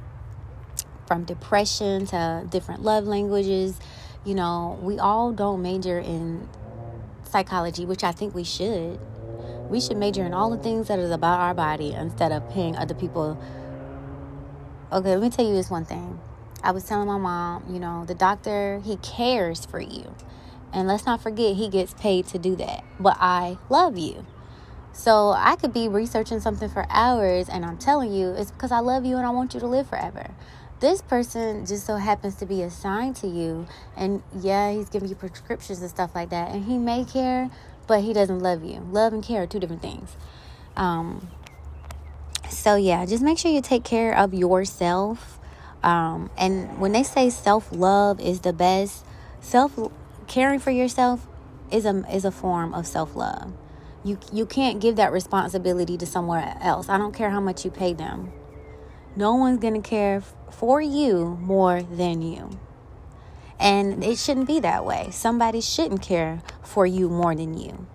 from 1.06 1.24
depression 1.24 2.06
to 2.06 2.46
different 2.50 2.82
love 2.82 3.04
languages. 3.04 3.78
You 4.24 4.34
know, 4.34 4.78
we 4.82 4.98
all 4.98 5.32
don't 5.32 5.62
major 5.62 5.98
in 5.98 6.48
psychology, 7.24 7.84
which 7.84 8.04
I 8.04 8.12
think 8.12 8.34
we 8.34 8.44
should. 8.44 8.98
We 9.70 9.80
should 9.80 9.96
major 9.96 10.24
in 10.24 10.32
all 10.32 10.50
the 10.50 10.58
things 10.58 10.88
that 10.88 10.98
is 10.98 11.10
about 11.10 11.40
our 11.40 11.54
body 11.54 11.92
instead 11.92 12.32
of 12.32 12.48
paying 12.50 12.76
other 12.76 12.94
people. 12.94 13.38
Okay, 14.92 15.10
let 15.10 15.20
me 15.20 15.30
tell 15.30 15.46
you 15.46 15.54
this 15.54 15.70
one 15.70 15.84
thing 15.84 16.20
I 16.62 16.72
was 16.72 16.84
telling 16.84 17.06
my 17.06 17.18
mom, 17.18 17.64
you 17.72 17.78
know, 17.78 18.04
the 18.04 18.14
doctor, 18.14 18.80
he 18.84 18.96
cares 18.96 19.66
for 19.66 19.80
you. 19.80 20.14
And 20.72 20.88
let's 20.88 21.06
not 21.06 21.22
forget, 21.22 21.56
he 21.56 21.68
gets 21.68 21.94
paid 21.94 22.26
to 22.28 22.38
do 22.38 22.56
that. 22.56 22.84
But 22.98 23.16
I 23.20 23.58
love 23.68 23.96
you. 23.96 24.26
So 24.92 25.30
I 25.30 25.56
could 25.56 25.72
be 25.72 25.88
researching 25.88 26.40
something 26.40 26.68
for 26.68 26.86
hours 26.88 27.48
and 27.48 27.64
I'm 27.64 27.76
telling 27.76 28.12
you 28.12 28.30
it's 28.30 28.50
because 28.50 28.72
I 28.72 28.78
love 28.78 29.04
you 29.04 29.16
and 29.16 29.26
I 29.26 29.30
want 29.30 29.54
you 29.54 29.60
to 29.60 29.66
live 29.66 29.88
forever. 29.88 30.30
This 30.80 31.00
person 31.00 31.64
just 31.64 31.86
so 31.86 31.96
happens 31.96 32.34
to 32.36 32.46
be 32.46 32.62
assigned 32.62 33.16
to 33.16 33.26
you. 33.26 33.66
And 33.96 34.22
yeah, 34.40 34.72
he's 34.72 34.88
giving 34.90 35.08
you 35.08 35.14
prescriptions 35.14 35.80
and 35.80 35.88
stuff 35.88 36.14
like 36.14 36.30
that. 36.30 36.52
And 36.52 36.64
he 36.64 36.76
may 36.78 37.04
care, 37.04 37.50
but 37.86 38.02
he 38.02 38.12
doesn't 38.12 38.40
love 38.40 38.62
you. 38.64 38.86
Love 38.90 39.12
and 39.12 39.22
care 39.22 39.42
are 39.42 39.46
two 39.46 39.60
different 39.60 39.82
things. 39.82 40.16
Um, 40.76 41.28
so 42.50 42.76
yeah, 42.76 43.06
just 43.06 43.22
make 43.22 43.38
sure 43.38 43.50
you 43.50 43.62
take 43.62 43.84
care 43.84 44.16
of 44.16 44.34
yourself 44.34 45.36
um, 45.86 46.30
and 46.36 46.80
when 46.80 46.90
they 46.90 47.04
say 47.04 47.30
self 47.30 47.70
love 47.70 48.20
is 48.20 48.40
the 48.40 48.52
best, 48.52 49.04
self 49.40 49.78
caring 50.26 50.58
for 50.58 50.72
yourself 50.72 51.28
is 51.70 51.86
a 51.86 52.04
is 52.12 52.24
a 52.24 52.32
form 52.32 52.74
of 52.74 52.86
self 52.88 53.14
love. 53.14 53.52
You 54.04 54.18
you 54.32 54.46
can't 54.46 54.80
give 54.80 54.96
that 54.96 55.12
responsibility 55.12 55.96
to 55.98 56.04
somewhere 56.04 56.56
else. 56.60 56.88
I 56.88 56.98
don't 56.98 57.14
care 57.14 57.30
how 57.30 57.40
much 57.40 57.64
you 57.64 57.70
pay 57.70 57.92
them. 57.92 58.32
No 59.14 59.36
one's 59.36 59.60
gonna 59.60 59.80
care 59.80 60.22
for 60.58 60.80
you 60.80 61.38
more 61.40 61.82
than 61.82 62.22
you. 62.22 62.58
And 63.58 64.04
it 64.04 64.18
shouldn't 64.18 64.46
be 64.46 64.60
that 64.60 64.84
way. 64.84 65.08
Somebody 65.10 65.60
shouldn't 65.60 66.02
care 66.02 66.42
for 66.62 66.86
you 66.86 67.08
more 67.08 67.34
than 67.34 67.58
you. 67.58 67.86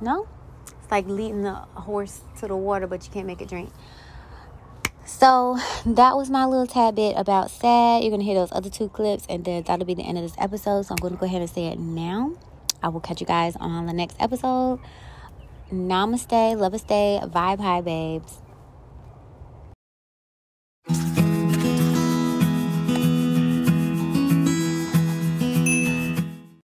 No? 0.00 0.28
It's 0.64 0.90
like 0.90 1.06
leading 1.06 1.42
the 1.42 1.54
horse 1.54 2.20
to 2.38 2.48
the 2.48 2.56
water, 2.56 2.86
but 2.86 3.04
you 3.04 3.12
can't 3.12 3.26
make 3.26 3.40
it 3.40 3.48
drink. 3.48 3.70
So 5.04 5.58
that 5.84 6.16
was 6.16 6.30
my 6.30 6.44
little 6.44 6.66
tad 6.66 6.94
bit 6.94 7.14
about 7.16 7.50
sad. 7.50 8.02
You're 8.02 8.12
gonna 8.12 8.22
hear 8.22 8.36
those 8.36 8.52
other 8.52 8.70
two 8.70 8.88
clips, 8.88 9.26
and 9.28 9.44
then 9.44 9.64
that'll 9.64 9.84
be 9.84 9.94
the 9.94 10.04
end 10.04 10.18
of 10.18 10.22
this 10.22 10.36
episode. 10.38 10.86
So 10.86 10.94
I'm 10.94 11.02
gonna 11.02 11.16
go 11.16 11.26
ahead 11.26 11.40
and 11.40 11.50
say 11.50 11.66
it 11.66 11.78
now. 11.78 12.32
I 12.82 12.88
will 12.88 13.00
catch 13.00 13.20
you 13.20 13.26
guys 13.26 13.56
on 13.56 13.86
the 13.86 13.92
next 13.92 14.16
episode. 14.20 14.78
Namaste, 15.72 16.56
Lovaste, 16.56 17.30
vibe 17.30 17.60
high, 17.60 17.80
babes. 17.80 18.38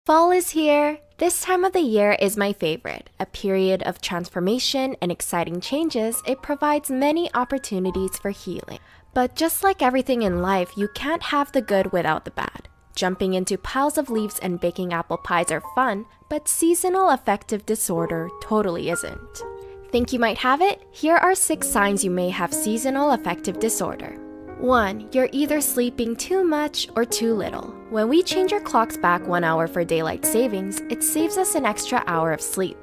Fall 0.06 0.30
is 0.30 0.52
here. 0.52 1.00
This 1.18 1.42
time 1.42 1.64
of 1.64 1.74
the 1.74 1.80
year 1.80 2.12
is 2.12 2.38
my 2.38 2.54
favorite. 2.54 3.10
A 3.20 3.26
period 3.26 3.82
of 3.88 4.00
transformation 4.00 4.96
and 5.02 5.12
exciting 5.12 5.60
changes, 5.60 6.22
it 6.28 6.44
provides 6.44 6.92
many 6.92 7.34
opportunities 7.34 8.16
for 8.20 8.30
healing. 8.30 8.78
But 9.16 9.36
just 9.36 9.64
like 9.64 9.82
everything 9.82 10.22
in 10.22 10.44
life, 10.44 10.78
you 10.78 10.90
can't 10.94 11.24
have 11.24 11.52
the 11.52 11.62
good 11.64 11.92
without 11.92 12.24
the 12.24 12.30
bad. 12.30 12.68
Jumping 12.96 13.34
into 13.34 13.58
piles 13.58 13.98
of 13.98 14.12
leaves 14.12 14.38
and 14.38 14.60
baking 14.60 14.94
apple 14.94 15.18
pies 15.18 15.52
are 15.52 15.64
fun, 15.74 16.06
but 16.30 16.48
seasonal 16.48 17.10
affective 17.10 17.66
disorder 17.66 18.30
totally 18.44 18.92
isn't. 18.92 19.44
Think 19.92 20.14
you 20.14 20.20
might 20.20 20.38
have 20.38 20.62
it? 20.62 20.84
Here 20.92 21.16
are 21.16 21.34
six 21.34 21.68
signs 21.68 22.04
you 22.04 22.12
may 22.12 22.30
have 22.30 22.54
seasonal 22.54 23.10
affective 23.10 23.60
disorder. 23.60 24.20
1. 24.60 25.10
You're 25.12 25.30
either 25.32 25.60
sleeping 25.60 26.16
too 26.16 26.44
much 26.44 26.88
or 26.96 27.06
too 27.06 27.34
little. 27.34 27.74
When 27.90 28.08
we 28.08 28.24
change 28.24 28.54
our 28.54 28.60
clocks 28.60 28.98
back 28.98 29.26
one 29.28 29.44
hour 29.44 29.68
for 29.68 29.84
daylight 29.84 30.26
savings, 30.26 30.82
it 30.90 31.04
saves 31.04 31.38
us 31.38 31.56
an 31.56 31.66
extra 31.66 32.04
hour 32.08 32.32
of 32.32 32.42
sleep. 32.42 32.78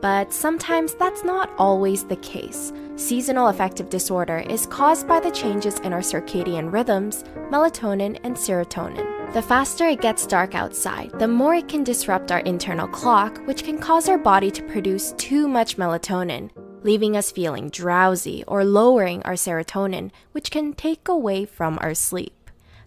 But 0.00 0.32
sometimes 0.32 0.94
that's 0.94 1.24
not 1.24 1.50
always 1.58 2.04
the 2.04 2.16
case. 2.16 2.72
Seasonal 2.96 3.48
affective 3.48 3.90
disorder 3.90 4.38
is 4.38 4.66
caused 4.66 5.08
by 5.08 5.20
the 5.20 5.30
changes 5.30 5.80
in 5.80 5.92
our 5.92 6.00
circadian 6.00 6.72
rhythms, 6.72 7.24
melatonin, 7.50 8.18
and 8.22 8.36
serotonin. 8.36 9.32
The 9.32 9.42
faster 9.42 9.86
it 9.86 10.00
gets 10.00 10.26
dark 10.26 10.54
outside, 10.54 11.10
the 11.18 11.28
more 11.28 11.54
it 11.54 11.68
can 11.68 11.82
disrupt 11.82 12.30
our 12.30 12.40
internal 12.40 12.88
clock, 12.88 13.38
which 13.46 13.64
can 13.64 13.78
cause 13.78 14.08
our 14.08 14.18
body 14.18 14.50
to 14.52 14.62
produce 14.62 15.12
too 15.18 15.48
much 15.48 15.76
melatonin, 15.76 16.50
leaving 16.86 17.16
us 17.16 17.32
feeling 17.32 17.68
drowsy 17.68 18.44
or 18.46 18.64
lowering 18.64 19.20
our 19.24 19.34
serotonin, 19.34 20.10
which 20.30 20.52
can 20.52 20.72
take 20.72 21.08
away 21.08 21.44
from 21.44 21.76
our 21.82 21.92
sleep. 21.92 22.32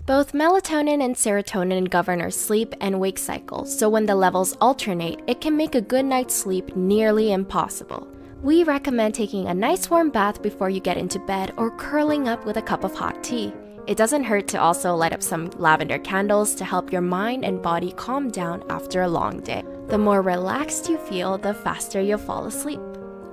Both 0.05 0.31
melatonin 0.31 1.03
and 1.03 1.15
serotonin 1.15 1.89
govern 1.89 2.21
our 2.21 2.31
sleep 2.31 2.73
and 2.79 2.99
wake 2.99 3.19
cycles, 3.19 3.77
so 3.77 3.89
when 3.89 4.05
the 4.05 4.15
levels 4.15 4.55
alternate, 4.61 5.19
it 5.27 5.41
can 5.41 5.57
make 5.57 5.75
a 5.75 5.81
good 5.81 6.05
night's 6.05 6.33
sleep 6.33 6.75
nearly 6.77 7.33
impossible. 7.33 8.07
We 8.41 8.63
recommend 8.63 9.15
taking 9.15 9.47
a 9.47 9.53
nice 9.53 9.89
warm 9.89 10.11
bath 10.11 10.41
before 10.41 10.69
you 10.69 10.79
get 10.79 10.97
into 10.97 11.19
bed 11.19 11.53
or 11.57 11.75
curling 11.75 12.29
up 12.29 12.45
with 12.45 12.55
a 12.55 12.61
cup 12.61 12.85
of 12.85 12.95
hot 12.95 13.21
tea. 13.21 13.53
It 13.85 13.97
doesn't 13.97 14.23
hurt 14.23 14.47
to 14.49 14.61
also 14.61 14.95
light 14.95 15.13
up 15.13 15.21
some 15.21 15.49
lavender 15.57 15.99
candles 15.99 16.55
to 16.55 16.63
help 16.63 16.91
your 16.91 17.01
mind 17.01 17.43
and 17.43 17.61
body 17.61 17.91
calm 17.91 18.29
down 18.29 18.63
after 18.69 19.01
a 19.01 19.09
long 19.09 19.41
day. 19.41 19.63
The 19.87 19.97
more 19.97 20.21
relaxed 20.21 20.87
you 20.87 20.97
feel, 20.97 21.37
the 21.37 21.53
faster 21.53 21.99
you'll 21.99 22.17
fall 22.19 22.45
asleep. 22.45 22.79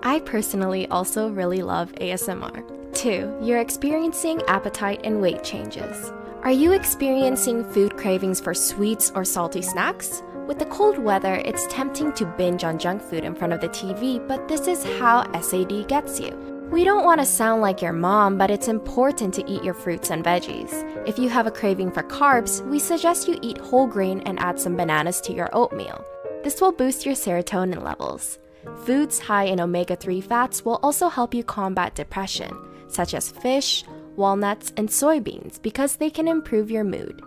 I 0.02 0.20
personally 0.20 0.86
also 0.88 1.28
really 1.30 1.62
love 1.62 1.92
ASMR. 1.94 2.94
2. 2.94 3.38
You're 3.42 3.60
experiencing 3.60 4.42
appetite 4.48 5.00
and 5.04 5.20
weight 5.20 5.42
changes. 5.44 6.12
Are 6.42 6.52
you 6.52 6.72
experiencing 6.72 7.64
food 7.72 7.96
cravings 7.96 8.40
for 8.40 8.54
sweets 8.54 9.10
or 9.14 9.24
salty 9.24 9.62
snacks? 9.62 10.22
With 10.46 10.58
the 10.58 10.66
cold 10.66 10.98
weather, 10.98 11.34
it's 11.44 11.66
tempting 11.68 12.12
to 12.12 12.24
binge 12.24 12.62
on 12.62 12.78
junk 12.78 13.02
food 13.02 13.24
in 13.24 13.34
front 13.34 13.52
of 13.52 13.60
the 13.60 13.68
TV, 13.68 14.26
but 14.28 14.46
this 14.46 14.68
is 14.68 14.84
how 14.98 15.30
SAD 15.40 15.88
gets 15.88 16.20
you. 16.20 16.30
We 16.70 16.84
don't 16.84 17.04
want 17.04 17.20
to 17.20 17.26
sound 17.26 17.62
like 17.62 17.82
your 17.82 17.92
mom, 17.92 18.38
but 18.38 18.50
it's 18.50 18.68
important 18.68 19.34
to 19.34 19.50
eat 19.50 19.64
your 19.64 19.74
fruits 19.74 20.10
and 20.10 20.24
veggies. 20.24 20.72
If 21.06 21.18
you 21.18 21.28
have 21.28 21.46
a 21.46 21.50
craving 21.50 21.90
for 21.90 22.02
carbs, 22.02 22.64
we 22.68 22.78
suggest 22.78 23.28
you 23.28 23.38
eat 23.42 23.58
whole 23.58 23.86
grain 23.86 24.20
and 24.20 24.38
add 24.40 24.58
some 24.58 24.76
bananas 24.76 25.20
to 25.22 25.32
your 25.32 25.48
oatmeal. 25.52 26.04
This 26.44 26.60
will 26.60 26.72
boost 26.72 27.04
your 27.04 27.14
serotonin 27.14 27.82
levels. 27.82 28.38
Foods 28.84 29.18
high 29.18 29.44
in 29.44 29.60
omega 29.60 29.96
3 29.96 30.20
fats 30.20 30.64
will 30.64 30.78
also 30.82 31.08
help 31.08 31.34
you 31.34 31.42
combat 31.42 31.94
depression, 31.94 32.56
such 32.88 33.14
as 33.14 33.30
fish, 33.30 33.84
walnuts, 34.16 34.72
and 34.76 34.88
soybeans, 34.88 35.60
because 35.62 35.96
they 35.96 36.10
can 36.10 36.28
improve 36.28 36.70
your 36.70 36.84
mood. 36.84 37.22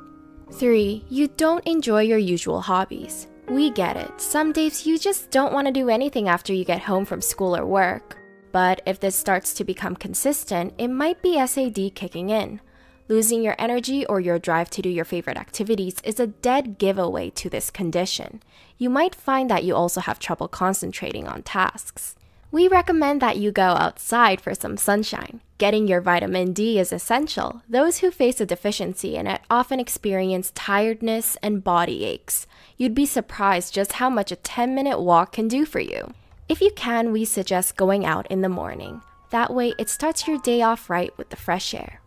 3. 0.53 1.05
You 1.09 1.27
don't 1.27 1.65
enjoy 1.67 2.01
your 2.03 2.17
usual 2.17 2.61
hobbies. 2.61 3.27
We 3.47 3.71
get 3.71 3.97
it. 3.97 4.21
Some 4.21 4.51
days 4.51 4.85
you 4.85 4.97
just 4.97 5.31
don't 5.31 5.53
want 5.53 5.67
to 5.67 5.73
do 5.73 5.89
anything 5.89 6.27
after 6.27 6.53
you 6.53 6.63
get 6.63 6.81
home 6.81 7.05
from 7.05 7.21
school 7.21 7.55
or 7.55 7.65
work. 7.65 8.17
But 8.51 8.81
if 8.85 8.99
this 8.99 9.15
starts 9.15 9.53
to 9.55 9.63
become 9.63 9.95
consistent, 9.95 10.73
it 10.77 10.87
might 10.87 11.21
be 11.21 11.45
SAD 11.45 11.93
kicking 11.95 12.29
in. 12.29 12.61
Losing 13.09 13.41
your 13.41 13.55
energy 13.57 14.05
or 14.05 14.19
your 14.19 14.37
drive 14.37 14.69
to 14.69 14.83
do 14.83 14.89
your 14.89 15.03
favorite 15.03 15.35
activities 15.35 15.95
is 16.03 16.19
a 16.19 16.27
dead 16.27 16.77
giveaway 16.77 17.31
to 17.31 17.49
this 17.49 17.71
condition. 17.71 18.43
You 18.77 18.91
might 18.91 19.15
find 19.15 19.49
that 19.49 19.63
you 19.63 19.75
also 19.75 19.99
have 19.99 20.19
trouble 20.19 20.47
concentrating 20.47 21.27
on 21.27 21.41
tasks. 21.41 22.15
We 22.51 22.67
recommend 22.67 23.19
that 23.19 23.37
you 23.37 23.51
go 23.51 23.63
outside 23.63 24.39
for 24.39 24.53
some 24.53 24.77
sunshine. 24.77 25.41
Getting 25.57 25.87
your 25.87 26.01
vitamin 26.01 26.53
D 26.53 26.77
is 26.77 26.93
essential. 26.93 27.63
Those 27.67 27.97
who 27.97 28.11
face 28.11 28.39
a 28.41 28.45
deficiency 28.45 29.15
in 29.15 29.25
it 29.25 29.41
often 29.49 29.79
experience 29.79 30.51
tiredness 30.53 31.35
and 31.41 31.63
body 31.63 32.05
aches. 32.05 32.45
You'd 32.77 32.93
be 32.93 33.07
surprised 33.07 33.73
just 33.73 33.93
how 33.93 34.11
much 34.11 34.31
a 34.31 34.35
10 34.35 34.75
minute 34.75 34.99
walk 34.99 35.31
can 35.31 35.47
do 35.47 35.65
for 35.65 35.79
you. 35.79 36.13
If 36.47 36.61
you 36.61 36.69
can, 36.75 37.11
we 37.11 37.25
suggest 37.25 37.75
going 37.75 38.05
out 38.05 38.27
in 38.27 38.41
the 38.41 38.49
morning. 38.49 39.01
That 39.31 39.51
way, 39.51 39.73
it 39.79 39.89
starts 39.89 40.27
your 40.27 40.37
day 40.37 40.61
off 40.61 40.91
right 40.91 41.15
with 41.17 41.31
the 41.31 41.35
fresh 41.35 41.73
air. 41.73 41.98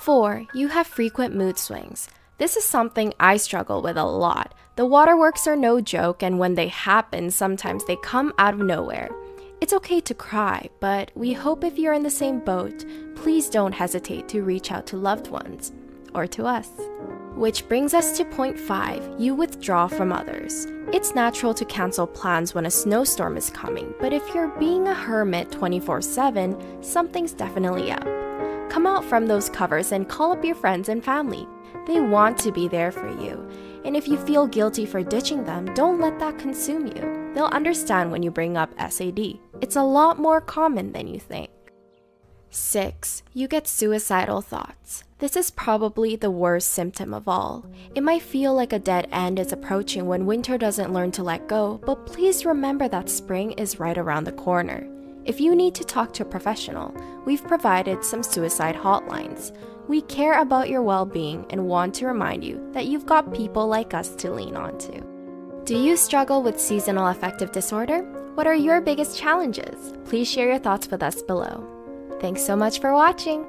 4. 0.00 0.46
You 0.54 0.68
have 0.68 0.86
frequent 0.86 1.36
mood 1.36 1.58
swings. 1.58 2.08
This 2.38 2.56
is 2.56 2.64
something 2.64 3.12
I 3.20 3.36
struggle 3.36 3.82
with 3.82 3.98
a 3.98 4.04
lot. 4.04 4.54
The 4.76 4.86
waterworks 4.86 5.46
are 5.46 5.56
no 5.56 5.82
joke, 5.82 6.22
and 6.22 6.38
when 6.38 6.54
they 6.54 6.68
happen, 6.68 7.30
sometimes 7.30 7.84
they 7.84 7.96
come 7.96 8.32
out 8.38 8.54
of 8.54 8.60
nowhere. 8.60 9.10
It's 9.60 9.74
okay 9.74 10.00
to 10.00 10.14
cry, 10.14 10.70
but 10.80 11.10
we 11.14 11.34
hope 11.34 11.64
if 11.64 11.78
you're 11.78 11.92
in 11.92 12.02
the 12.02 12.08
same 12.08 12.40
boat, 12.40 12.86
please 13.14 13.50
don't 13.50 13.74
hesitate 13.74 14.26
to 14.30 14.42
reach 14.42 14.72
out 14.72 14.86
to 14.86 14.96
loved 14.96 15.28
ones 15.28 15.72
or 16.14 16.26
to 16.28 16.46
us. 16.46 16.70
Which 17.34 17.68
brings 17.68 17.92
us 17.92 18.16
to 18.16 18.24
point 18.24 18.58
5 18.58 19.20
you 19.20 19.34
withdraw 19.34 19.86
from 19.86 20.12
others. 20.12 20.66
It's 20.94 21.14
natural 21.14 21.52
to 21.52 21.64
cancel 21.66 22.06
plans 22.06 22.54
when 22.54 22.64
a 22.64 22.70
snowstorm 22.70 23.36
is 23.36 23.50
coming, 23.50 23.92
but 24.00 24.14
if 24.14 24.34
you're 24.34 24.58
being 24.58 24.88
a 24.88 24.94
hermit 24.94 25.52
24 25.52 26.00
7, 26.00 26.82
something's 26.82 27.34
definitely 27.34 27.92
up. 27.92 28.29
Come 28.70 28.86
out 28.86 29.04
from 29.04 29.26
those 29.26 29.50
covers 29.50 29.90
and 29.90 30.08
call 30.08 30.32
up 30.32 30.44
your 30.44 30.54
friends 30.54 30.88
and 30.88 31.04
family. 31.04 31.46
They 31.86 32.00
want 32.00 32.38
to 32.38 32.52
be 32.52 32.68
there 32.68 32.92
for 32.92 33.08
you. 33.08 33.50
And 33.84 33.96
if 33.96 34.06
you 34.06 34.16
feel 34.16 34.46
guilty 34.46 34.86
for 34.86 35.02
ditching 35.02 35.44
them, 35.44 35.66
don't 35.74 36.00
let 36.00 36.18
that 36.20 36.38
consume 36.38 36.86
you. 36.86 37.32
They'll 37.34 37.46
understand 37.46 38.12
when 38.12 38.22
you 38.22 38.30
bring 38.30 38.56
up 38.56 38.72
SAD. 38.78 39.38
It's 39.60 39.76
a 39.76 39.82
lot 39.82 40.18
more 40.18 40.40
common 40.40 40.92
than 40.92 41.08
you 41.08 41.18
think. 41.18 41.50
6. 42.50 43.22
You 43.32 43.48
get 43.48 43.66
suicidal 43.66 44.40
thoughts. 44.40 45.04
This 45.18 45.36
is 45.36 45.50
probably 45.50 46.16
the 46.16 46.30
worst 46.30 46.68
symptom 46.68 47.12
of 47.12 47.28
all. 47.28 47.66
It 47.94 48.02
might 48.02 48.22
feel 48.22 48.54
like 48.54 48.72
a 48.72 48.78
dead 48.78 49.08
end 49.12 49.38
is 49.38 49.52
approaching 49.52 50.06
when 50.06 50.26
winter 50.26 50.56
doesn't 50.56 50.92
learn 50.92 51.10
to 51.12 51.22
let 51.22 51.48
go, 51.48 51.80
but 51.84 52.06
please 52.06 52.44
remember 52.44 52.88
that 52.88 53.08
spring 53.08 53.52
is 53.52 53.80
right 53.80 53.98
around 53.98 54.24
the 54.24 54.32
corner. 54.32 54.88
If 55.30 55.40
you 55.40 55.54
need 55.54 55.76
to 55.76 55.84
talk 55.84 56.12
to 56.14 56.24
a 56.24 56.26
professional, 56.26 56.92
we've 57.24 57.46
provided 57.46 58.02
some 58.04 58.20
suicide 58.20 58.74
hotlines. 58.74 59.56
We 59.86 60.02
care 60.02 60.40
about 60.40 60.68
your 60.68 60.82
well 60.82 61.06
being 61.06 61.46
and 61.50 61.68
want 61.68 61.94
to 61.94 62.08
remind 62.08 62.42
you 62.42 62.68
that 62.72 62.86
you've 62.86 63.06
got 63.06 63.32
people 63.32 63.68
like 63.68 63.94
us 63.94 64.16
to 64.16 64.32
lean 64.32 64.56
on 64.56 64.76
to. 64.78 65.62
Do 65.66 65.78
you 65.78 65.96
struggle 65.96 66.42
with 66.42 66.60
seasonal 66.60 67.06
affective 67.06 67.52
disorder? 67.52 68.00
What 68.34 68.48
are 68.48 68.56
your 68.56 68.80
biggest 68.80 69.16
challenges? 69.16 69.94
Please 70.04 70.28
share 70.28 70.48
your 70.48 70.58
thoughts 70.58 70.90
with 70.90 71.00
us 71.00 71.22
below. 71.22 71.64
Thanks 72.20 72.44
so 72.44 72.56
much 72.56 72.80
for 72.80 72.92
watching! 72.92 73.46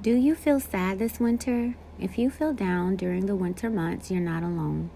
Do 0.00 0.14
you 0.14 0.34
feel 0.34 0.60
sad 0.60 0.98
this 0.98 1.20
winter? 1.20 1.74
If 2.00 2.16
you 2.16 2.30
feel 2.30 2.54
down 2.54 2.96
during 2.96 3.26
the 3.26 3.36
winter 3.36 3.68
months, 3.68 4.10
you're 4.10 4.22
not 4.22 4.42
alone. 4.42 4.88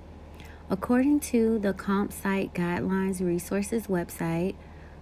According 0.71 1.21
to 1.21 1.59
the 1.59 1.73
ComPsych 1.73 2.53
Guidelines 2.53 3.25
Resources 3.25 3.87
website, 3.87 4.55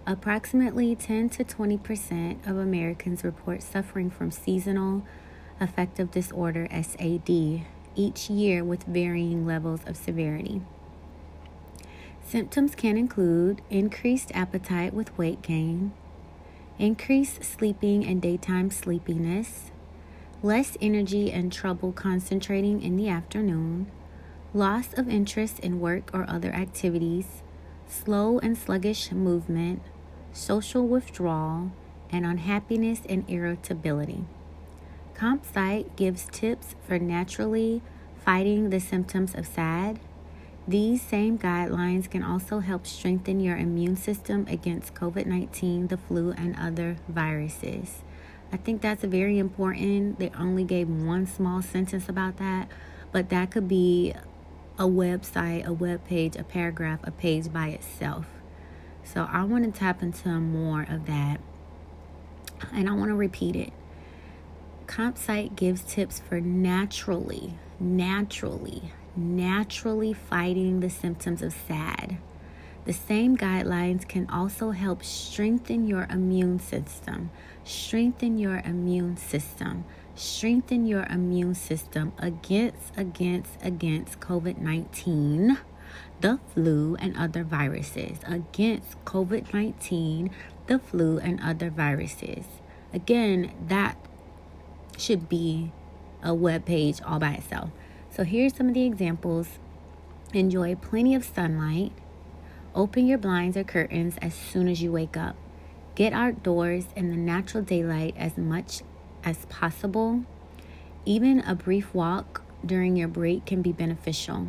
approximately 0.07 0.95
10 0.95 1.29
to 1.31 1.43
20 1.43 1.77
percent 1.79 2.47
of 2.47 2.57
Americans 2.57 3.25
report 3.25 3.65
suffering 3.65 4.09
from 4.09 4.31
seasonal 4.31 5.05
affective 5.59 6.13
disorder 6.13 6.69
SAD 6.71 7.65
each 7.97 8.31
year 8.31 8.63
with 8.63 8.85
varying 8.85 9.45
levels 9.45 9.81
of 9.87 9.97
severity. 9.97 10.63
Symptoms 12.25 12.77
can 12.77 12.97
include 12.97 13.61
increased 13.69 14.31
appetite 14.35 14.95
with 14.95 15.17
weight 15.19 15.43
gain, 15.43 15.93
increased 16.79 17.43
sleeping 17.43 18.05
and 18.05 18.23
daytime 18.23 18.71
sleepiness, 18.71 19.73
less 20.45 20.77
energy 20.81 21.33
and 21.33 21.53
trouble 21.53 21.91
concentrating 21.91 22.81
in 22.81 22.97
the 22.97 23.09
afternoon, 23.09 23.91
loss 24.57 24.95
of 24.95 25.09
interest 25.09 25.61
in 25.61 25.81
work 25.81 26.11
or 26.15 26.25
other 26.29 26.53
activities, 26.53 27.43
slow 27.87 28.39
and 28.39 28.57
sluggish 28.57 29.13
movement, 29.13 29.83
social 30.33 30.87
withdrawal, 30.87 31.71
and 32.11 32.25
unhappiness 32.25 33.03
and 33.09 33.29
irritability. 33.29 34.25
ComPsych 35.15 35.95
gives 35.97 36.27
tips 36.33 36.75
for 36.87 36.99
naturally 36.99 37.83
fighting 38.25 38.71
the 38.71 38.81
symptoms 38.81 39.35
of 39.35 39.47
SAD. 39.47 40.01
These 40.67 41.01
same 41.01 41.39
guidelines 41.39 42.11
can 42.11 42.23
also 42.23 42.59
help 42.59 42.87
strengthen 42.87 43.41
your 43.41 43.57
immune 43.57 43.97
system 43.97 44.47
against 44.49 44.95
COVID 44.95 45.27
19, 45.27 45.89
the 45.89 45.97
flu, 45.97 46.33
and 46.33 46.57
other 46.59 46.97
viruses. 47.09 48.03
I 48.53 48.57
think 48.57 48.81
that's 48.81 49.05
very 49.05 49.39
important. 49.39 50.19
They 50.19 50.31
only 50.39 50.65
gave 50.65 50.89
one 50.89 51.27
small 51.27 51.63
sentence 51.63 52.09
about 52.09 52.39
that, 52.39 52.69
but 53.13 53.29
that 53.29 53.51
could 53.51 53.69
be 53.69 54.15
a 54.79 54.85
website, 54.85 55.65
a 55.65 55.73
web 55.73 56.05
page, 56.05 56.37
a 56.37 56.45
paragraph, 56.45 57.01
a 57.05 57.11
page 57.11 57.53
by 57.53 57.69
itself. 57.69 58.27
So 59.05 59.29
I 59.31 59.45
want 59.45 59.65
to 59.65 59.79
tap 59.79 60.03
into 60.03 60.29
more 60.29 60.87
of 60.89 61.07
that. 61.07 61.41
And 62.73 62.89
I 62.89 62.93
want 62.93 63.11
to 63.11 63.15
repeat 63.15 63.57
it. 63.57 63.73
ComPsych 64.87 65.57
gives 65.57 65.83
tips 65.83 66.21
for 66.21 66.41
naturally, 66.41 67.55
naturally, 67.81 68.93
naturally 69.17 70.13
fighting 70.13 70.81
the 70.81 70.91
symptoms 70.91 71.43
of 71.43 71.53
SAD. 71.53 72.19
The 72.85 72.93
same 72.93 73.37
guidelines 73.37 74.07
can 74.07 74.31
also 74.31 74.71
help 74.71 75.03
strengthen 75.03 75.89
your 75.89 76.07
immune 76.09 76.61
system. 76.61 77.31
Strengthen 77.65 78.39
your 78.39 78.63
immune 78.65 79.17
system. 79.17 79.85
Strengthen 80.17 80.87
your 80.87 81.03
immune 81.11 81.55
system 81.55 82.15
against 82.19 82.97
against 82.97 83.59
against 83.63 84.19
COVID-19, 84.19 85.59
the 86.23 86.41
flu 86.55 86.97
and 86.99 87.15
other 87.19 87.45
viruses. 87.45 88.21
Against 88.27 89.05
COVID-19, 89.05 90.31
the 90.69 90.79
flu 90.79 91.19
and 91.19 91.39
other 91.43 91.69
viruses. 91.69 92.47
Again, 92.95 93.53
that 93.69 93.99
should 94.97 95.29
be 95.29 95.71
a 96.23 96.33
web 96.33 96.65
page 96.65 97.03
all 97.03 97.19
by 97.19 97.33
itself. 97.33 97.69
So 98.11 98.25
here's 98.25 98.57
some 98.57 98.69
of 98.69 98.75
the 98.75 98.87
examples. 98.87 99.59
Enjoy 100.33 100.77
plenty 100.77 101.15
of 101.15 101.27
sunlight. 101.27 101.93
Open 102.75 103.07
your 103.07 103.19
blinds 103.19 103.55
or 103.55 103.65
curtains 103.65 104.17
as 104.23 104.33
soon 104.33 104.67
as 104.67 104.81
you 104.81 104.91
wake 104.91 105.19
up. 105.19 105.37
Get 105.95 106.15
outdoors 106.15 106.87
in 106.97 107.11
the 107.11 107.17
natural 107.19 107.63
daylight 107.63 108.15
as 108.17 108.39
much 108.39 108.81
as 109.27 109.45
possible. 109.47 110.23
Even 111.05 111.41
a 111.41 111.55
brief 111.55 111.93
walk 111.93 112.43
during 112.65 112.97
your 112.97 113.09
break 113.09 113.45
can 113.45 113.61
be 113.61 113.73
beneficial. 113.73 114.49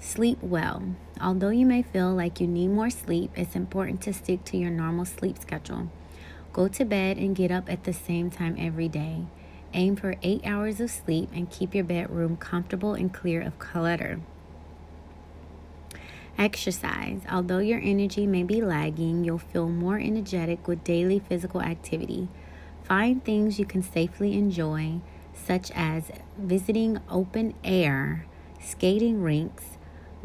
Sleep 0.00 0.38
well. 0.42 0.82
Although 1.20 1.50
you 1.50 1.66
may 1.66 1.82
feel 1.82 2.12
like 2.14 2.40
you 2.40 2.46
need 2.46 2.68
more 2.68 2.90
sleep, 2.90 3.30
it's 3.36 3.54
important 3.54 4.00
to 4.02 4.12
stick 4.12 4.44
to 4.46 4.56
your 4.56 4.70
normal 4.70 5.04
sleep 5.04 5.38
schedule. 5.38 5.90
Go 6.52 6.68
to 6.68 6.84
bed 6.84 7.18
and 7.18 7.36
get 7.36 7.50
up 7.50 7.70
at 7.70 7.84
the 7.84 7.92
same 7.92 8.30
time 8.30 8.56
every 8.58 8.88
day. 8.88 9.26
Aim 9.74 9.94
for 9.96 10.16
eight 10.22 10.40
hours 10.46 10.80
of 10.80 10.90
sleep 10.90 11.28
and 11.34 11.50
keep 11.50 11.74
your 11.74 11.84
bedroom 11.84 12.36
comfortable 12.36 12.94
and 12.94 13.12
clear 13.12 13.42
of 13.42 13.58
clutter. 13.58 14.20
Exercise. 16.38 17.20
Although 17.30 17.58
your 17.58 17.80
energy 17.82 18.26
may 18.26 18.42
be 18.42 18.60
lagging, 18.60 19.24
you'll 19.24 19.38
feel 19.38 19.68
more 19.68 19.98
energetic 19.98 20.68
with 20.68 20.84
daily 20.84 21.18
physical 21.18 21.62
activity. 21.62 22.28
Find 22.86 23.24
things 23.24 23.58
you 23.58 23.64
can 23.64 23.82
safely 23.82 24.34
enjoy, 24.34 25.00
such 25.34 25.72
as 25.72 26.04
visiting 26.38 27.00
open 27.10 27.54
air, 27.64 28.26
skating 28.60 29.22
rinks, 29.22 29.64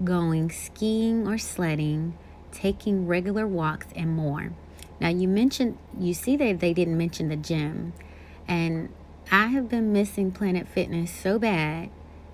going 0.03 0.51
skiing 0.51 1.27
or 1.27 1.39
sledding, 1.39 2.17
taking 2.51 3.07
regular 3.07 3.47
walks, 3.47 3.87
and 3.95 4.15
more. 4.15 4.51
Now, 4.99 5.09
you 5.09 5.27
mentioned, 5.27 5.79
you 5.99 6.13
see 6.13 6.37
that 6.37 6.59
they 6.59 6.73
didn't 6.73 6.97
mention 6.97 7.29
the 7.29 7.35
gym. 7.35 7.93
And 8.47 8.89
I 9.31 9.47
have 9.47 9.67
been 9.67 9.91
missing 9.91 10.31
Planet 10.31 10.67
Fitness 10.67 11.11
so 11.11 11.39
bad 11.39 11.89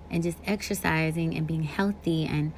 and 0.10 0.24
just 0.24 0.40
exercising 0.46 1.38
and 1.38 1.48
being 1.48 1.64
healthy. 1.64 2.26
And, 2.26 2.52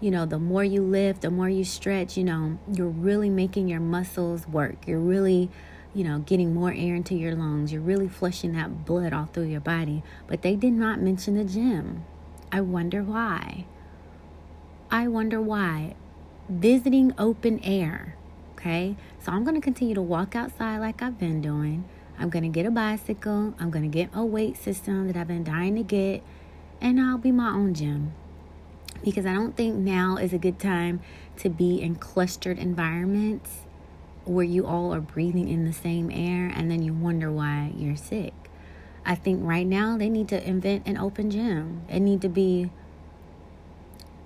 you 0.00 0.12
know, 0.12 0.26
the 0.26 0.38
more 0.38 0.62
you 0.62 0.82
lift, 0.82 1.22
the 1.22 1.30
more 1.30 1.48
you 1.48 1.64
stretch, 1.64 2.16
you 2.16 2.22
know, 2.22 2.58
you're 2.72 2.86
really 2.86 3.30
making 3.30 3.66
your 3.66 3.80
muscles 3.80 4.46
work. 4.46 4.86
You're 4.86 5.00
really, 5.00 5.50
you 5.96 6.04
know, 6.04 6.18
getting 6.18 6.52
more 6.52 6.74
air 6.76 6.94
into 6.94 7.14
your 7.14 7.34
lungs. 7.34 7.72
You're 7.72 7.80
really 7.80 8.06
flushing 8.06 8.52
that 8.52 8.84
blood 8.84 9.14
all 9.14 9.24
through 9.32 9.44
your 9.44 9.60
body. 9.60 10.02
But 10.26 10.42
they 10.42 10.54
did 10.54 10.74
not 10.74 11.00
mention 11.00 11.36
the 11.36 11.44
gym. 11.44 12.04
I 12.52 12.60
wonder 12.60 13.02
why. 13.02 13.64
I 14.90 15.08
wonder 15.08 15.40
why. 15.40 15.94
Visiting 16.50 17.14
open 17.16 17.60
air. 17.60 18.14
Okay. 18.52 18.94
So 19.20 19.32
I'm 19.32 19.42
going 19.42 19.54
to 19.54 19.60
continue 19.62 19.94
to 19.94 20.02
walk 20.02 20.36
outside 20.36 20.78
like 20.78 21.00
I've 21.00 21.18
been 21.18 21.40
doing. 21.40 21.88
I'm 22.18 22.28
going 22.28 22.42
to 22.42 22.50
get 22.50 22.66
a 22.66 22.70
bicycle. 22.70 23.54
I'm 23.58 23.70
going 23.70 23.90
to 23.90 23.98
get 23.98 24.10
a 24.12 24.22
weight 24.22 24.58
system 24.58 25.06
that 25.06 25.16
I've 25.16 25.28
been 25.28 25.44
dying 25.44 25.76
to 25.76 25.82
get. 25.82 26.22
And 26.78 27.00
I'll 27.00 27.16
be 27.16 27.32
my 27.32 27.48
own 27.48 27.72
gym. 27.72 28.12
Because 29.02 29.24
I 29.24 29.32
don't 29.32 29.56
think 29.56 29.76
now 29.76 30.18
is 30.18 30.34
a 30.34 30.38
good 30.38 30.58
time 30.58 31.00
to 31.38 31.48
be 31.48 31.80
in 31.80 31.94
clustered 31.94 32.58
environments 32.58 33.65
where 34.26 34.44
you 34.44 34.66
all 34.66 34.92
are 34.92 35.00
breathing 35.00 35.48
in 35.48 35.64
the 35.64 35.72
same 35.72 36.10
air 36.10 36.52
and 36.54 36.70
then 36.70 36.82
you 36.82 36.92
wonder 36.92 37.30
why 37.30 37.72
you're 37.76 37.96
sick. 37.96 38.34
I 39.04 39.14
think 39.14 39.40
right 39.44 39.66
now 39.66 39.96
they 39.96 40.08
need 40.08 40.28
to 40.28 40.48
invent 40.48 40.86
an 40.86 40.98
open 40.98 41.30
gym. 41.30 41.82
It 41.88 42.00
need 42.00 42.20
to 42.22 42.28
be 42.28 42.70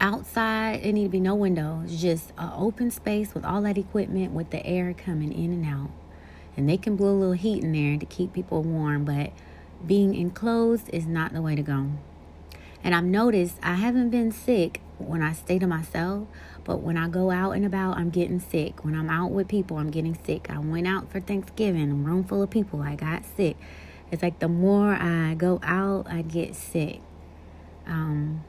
outside. 0.01 0.81
It 0.83 0.95
need 0.95 1.05
to 1.05 1.09
be 1.11 1.21
no 1.21 1.35
windows, 1.35 2.01
just 2.01 2.33
an 2.39 2.51
open 2.57 2.91
space 2.91 3.35
with 3.35 3.45
all 3.45 3.61
that 3.63 3.77
equipment 3.77 4.33
with 4.33 4.51
the 4.51 4.65
air 4.67 4.95
coming 4.95 5.33
in 5.33 5.53
and 5.53 5.67
out. 5.67 5.91
And 6.57 6.69
they 6.69 6.79
can 6.79 6.97
blow 6.97 7.11
a 7.11 7.19
little 7.19 7.33
heat 7.35 7.63
in 7.63 7.73
there 7.73 7.99
to 7.99 8.07
keep 8.07 8.33
people 8.33 8.63
warm, 8.63 9.05
but 9.05 9.33
being 9.87 10.15
enclosed 10.15 10.89
is 10.91 11.07
not 11.07 11.33
the 11.33 11.43
way 11.43 11.55
to 11.55 11.63
go. 11.63 11.91
And 12.83 12.95
I've 12.95 13.05
noticed 13.05 13.57
I 13.63 13.75
haven't 13.75 14.11
been 14.11 14.33
sick 14.33 14.81
when 15.01 15.23
I 15.23 15.33
stay 15.33 15.59
to 15.59 15.67
myself, 15.67 16.29
but 16.65 16.79
when 16.79 16.97
I 16.97 17.09
go 17.09 17.31
out 17.31 17.53
and 17.53 17.65
about, 17.65 17.97
I'm 17.97 18.11
getting 18.11 18.41
sick. 18.41 18.85
When 18.85 18.95
I'm 18.95 19.11
out 19.11 19.31
with 19.31 19.49
people, 19.49 19.79
I'm 19.79 19.91
getting 19.91 20.19
sick. 20.25 20.51
I 20.51 20.59
went 20.59 20.87
out 20.87 21.11
for 21.11 21.21
Thanksgiving, 21.21 21.91
a 21.91 21.95
room 21.95 22.25
full 22.25 22.43
of 22.43 22.51
people, 22.51 22.83
I 22.83 22.97
got 22.97 23.25
sick. 23.25 23.57
It's 24.11 24.23
like 24.23 24.39
the 24.41 24.49
more 24.49 24.95
I 24.95 25.35
go 25.35 25.61
out, 25.63 26.07
I 26.11 26.23
get 26.23 26.55
sick. 26.55 27.01
Um, 27.87 28.45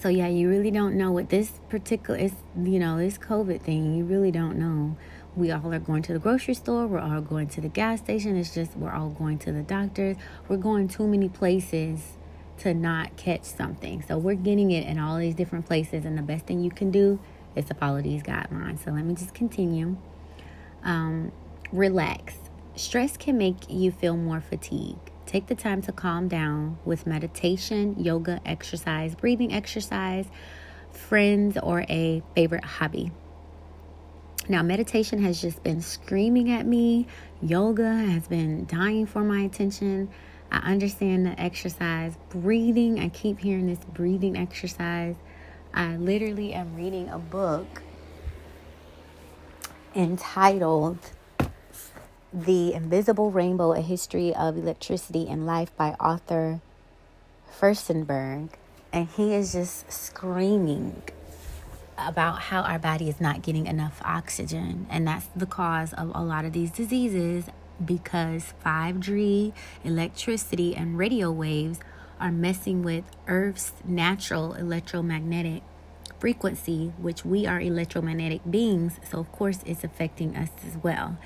so 0.00 0.08
yeah, 0.08 0.28
you 0.28 0.48
really 0.48 0.70
don't 0.70 0.96
know 0.96 1.12
what 1.12 1.28
this 1.28 1.60
particular 1.68 2.18
is. 2.18 2.32
You 2.56 2.78
know, 2.78 2.98
this 2.98 3.18
COVID 3.18 3.60
thing. 3.60 3.94
You 3.96 4.04
really 4.04 4.30
don't 4.30 4.58
know. 4.58 4.96
We 5.36 5.50
all 5.50 5.72
are 5.72 5.78
going 5.78 6.02
to 6.02 6.12
the 6.12 6.18
grocery 6.18 6.54
store. 6.54 6.86
We're 6.86 6.98
all 6.98 7.20
going 7.20 7.48
to 7.48 7.60
the 7.60 7.68
gas 7.68 8.00
station. 8.00 8.36
It's 8.36 8.54
just 8.54 8.76
we're 8.76 8.92
all 8.92 9.10
going 9.10 9.38
to 9.40 9.52
the 9.52 9.62
doctors. 9.62 10.16
We're 10.48 10.56
going 10.56 10.88
too 10.88 11.06
many 11.06 11.28
places 11.28 12.16
to 12.58 12.74
not 12.74 13.16
catch 13.16 13.44
something. 13.44 14.02
So 14.06 14.18
we're 14.18 14.34
getting 14.34 14.70
it 14.70 14.86
in 14.86 14.98
all 14.98 15.18
these 15.18 15.34
different 15.34 15.66
places, 15.66 16.04
and 16.04 16.16
the 16.16 16.22
best 16.22 16.46
thing 16.46 16.60
you 16.60 16.70
can 16.70 16.90
do 16.90 17.18
is 17.56 17.64
to 17.66 17.74
follow 17.74 18.00
these 18.00 18.22
guidelines. 18.22 18.84
So 18.84 18.90
let 18.90 19.04
me 19.04 19.14
just 19.14 19.34
continue. 19.34 19.96
Um, 20.82 21.32
relax. 21.72 22.34
Stress 22.74 23.16
can 23.16 23.36
make 23.36 23.68
you 23.68 23.90
feel 23.90 24.16
more 24.16 24.40
fatigued. 24.40 25.10
Take 25.26 25.46
the 25.46 25.54
time 25.54 25.82
to 25.82 25.92
calm 25.92 26.28
down 26.28 26.78
with 26.84 27.06
meditation, 27.06 27.96
yoga, 28.02 28.40
exercise, 28.44 29.14
breathing 29.14 29.52
exercise, 29.52 30.26
friends, 30.90 31.56
or 31.62 31.84
a 31.88 32.22
favorite 32.34 32.64
hobby. 32.64 33.12
Now, 34.48 34.62
meditation 34.62 35.22
has 35.22 35.40
just 35.40 35.62
been 35.62 35.80
screaming 35.80 36.50
at 36.50 36.66
me. 36.66 37.06
Yoga 37.40 37.94
has 37.94 38.26
been 38.26 38.66
dying 38.66 39.06
for 39.06 39.22
my 39.22 39.40
attention. 39.42 40.10
I 40.52 40.58
understand 40.70 41.24
the 41.24 41.40
exercise. 41.40 42.18
Breathing, 42.28 43.00
I 43.00 43.08
keep 43.08 43.38
hearing 43.38 43.68
this 43.68 43.82
breathing 43.94 44.36
exercise. 44.36 45.16
I 45.72 45.96
literally 45.96 46.52
am 46.52 46.76
reading 46.76 47.08
a 47.08 47.18
book 47.18 47.82
entitled 49.94 50.98
the 52.34 52.74
Invisible 52.74 53.30
Rainbow 53.30 53.72
A 53.72 53.80
History 53.80 54.34
of 54.34 54.58
Electricity 54.58 55.26
and 55.26 55.46
Life 55.46 55.74
by 55.74 55.96
Arthur 55.98 56.60
Firstenberg. 57.58 58.50
And 58.92 59.08
he 59.08 59.34
is 59.34 59.52
just 59.52 59.90
screaming 59.90 61.02
about 61.96 62.40
how 62.40 62.60
our 62.60 62.78
body 62.78 63.08
is 63.08 63.22
not 63.22 63.40
getting 63.40 63.66
enough 63.66 64.02
oxygen. 64.04 64.86
And 64.90 65.08
that's 65.08 65.28
the 65.34 65.46
cause 65.46 65.94
of 65.94 66.12
a 66.14 66.22
lot 66.22 66.44
of 66.44 66.52
these 66.52 66.70
diseases 66.70 67.46
because 67.84 68.54
5G, 68.64 69.52
electricity, 69.84 70.74
and 70.76 70.98
radio 70.98 71.30
waves 71.30 71.80
are 72.20 72.32
messing 72.32 72.82
with 72.82 73.04
Earth's 73.26 73.72
natural 73.84 74.54
electromagnetic 74.54 75.62
frequency, 76.20 76.92
which 76.98 77.24
we 77.24 77.46
are 77.46 77.60
electromagnetic 77.60 78.42
beings. 78.48 79.00
So, 79.10 79.18
of 79.18 79.32
course, 79.32 79.58
it's 79.66 79.82
affecting 79.82 80.36
us 80.36 80.50
as 80.66 80.76
well. 80.82 81.18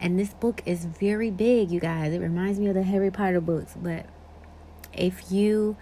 And 0.00 0.18
this 0.18 0.34
book 0.34 0.62
is 0.66 0.86
very 0.86 1.30
big, 1.30 1.70
you 1.70 1.78
guys. 1.78 2.12
It 2.12 2.20
reminds 2.20 2.58
me 2.58 2.66
of 2.66 2.74
the 2.74 2.82
Harry 2.82 3.10
Potter 3.10 3.40
books. 3.40 3.74
But 3.80 4.06
if 4.92 5.30
you, 5.30 5.76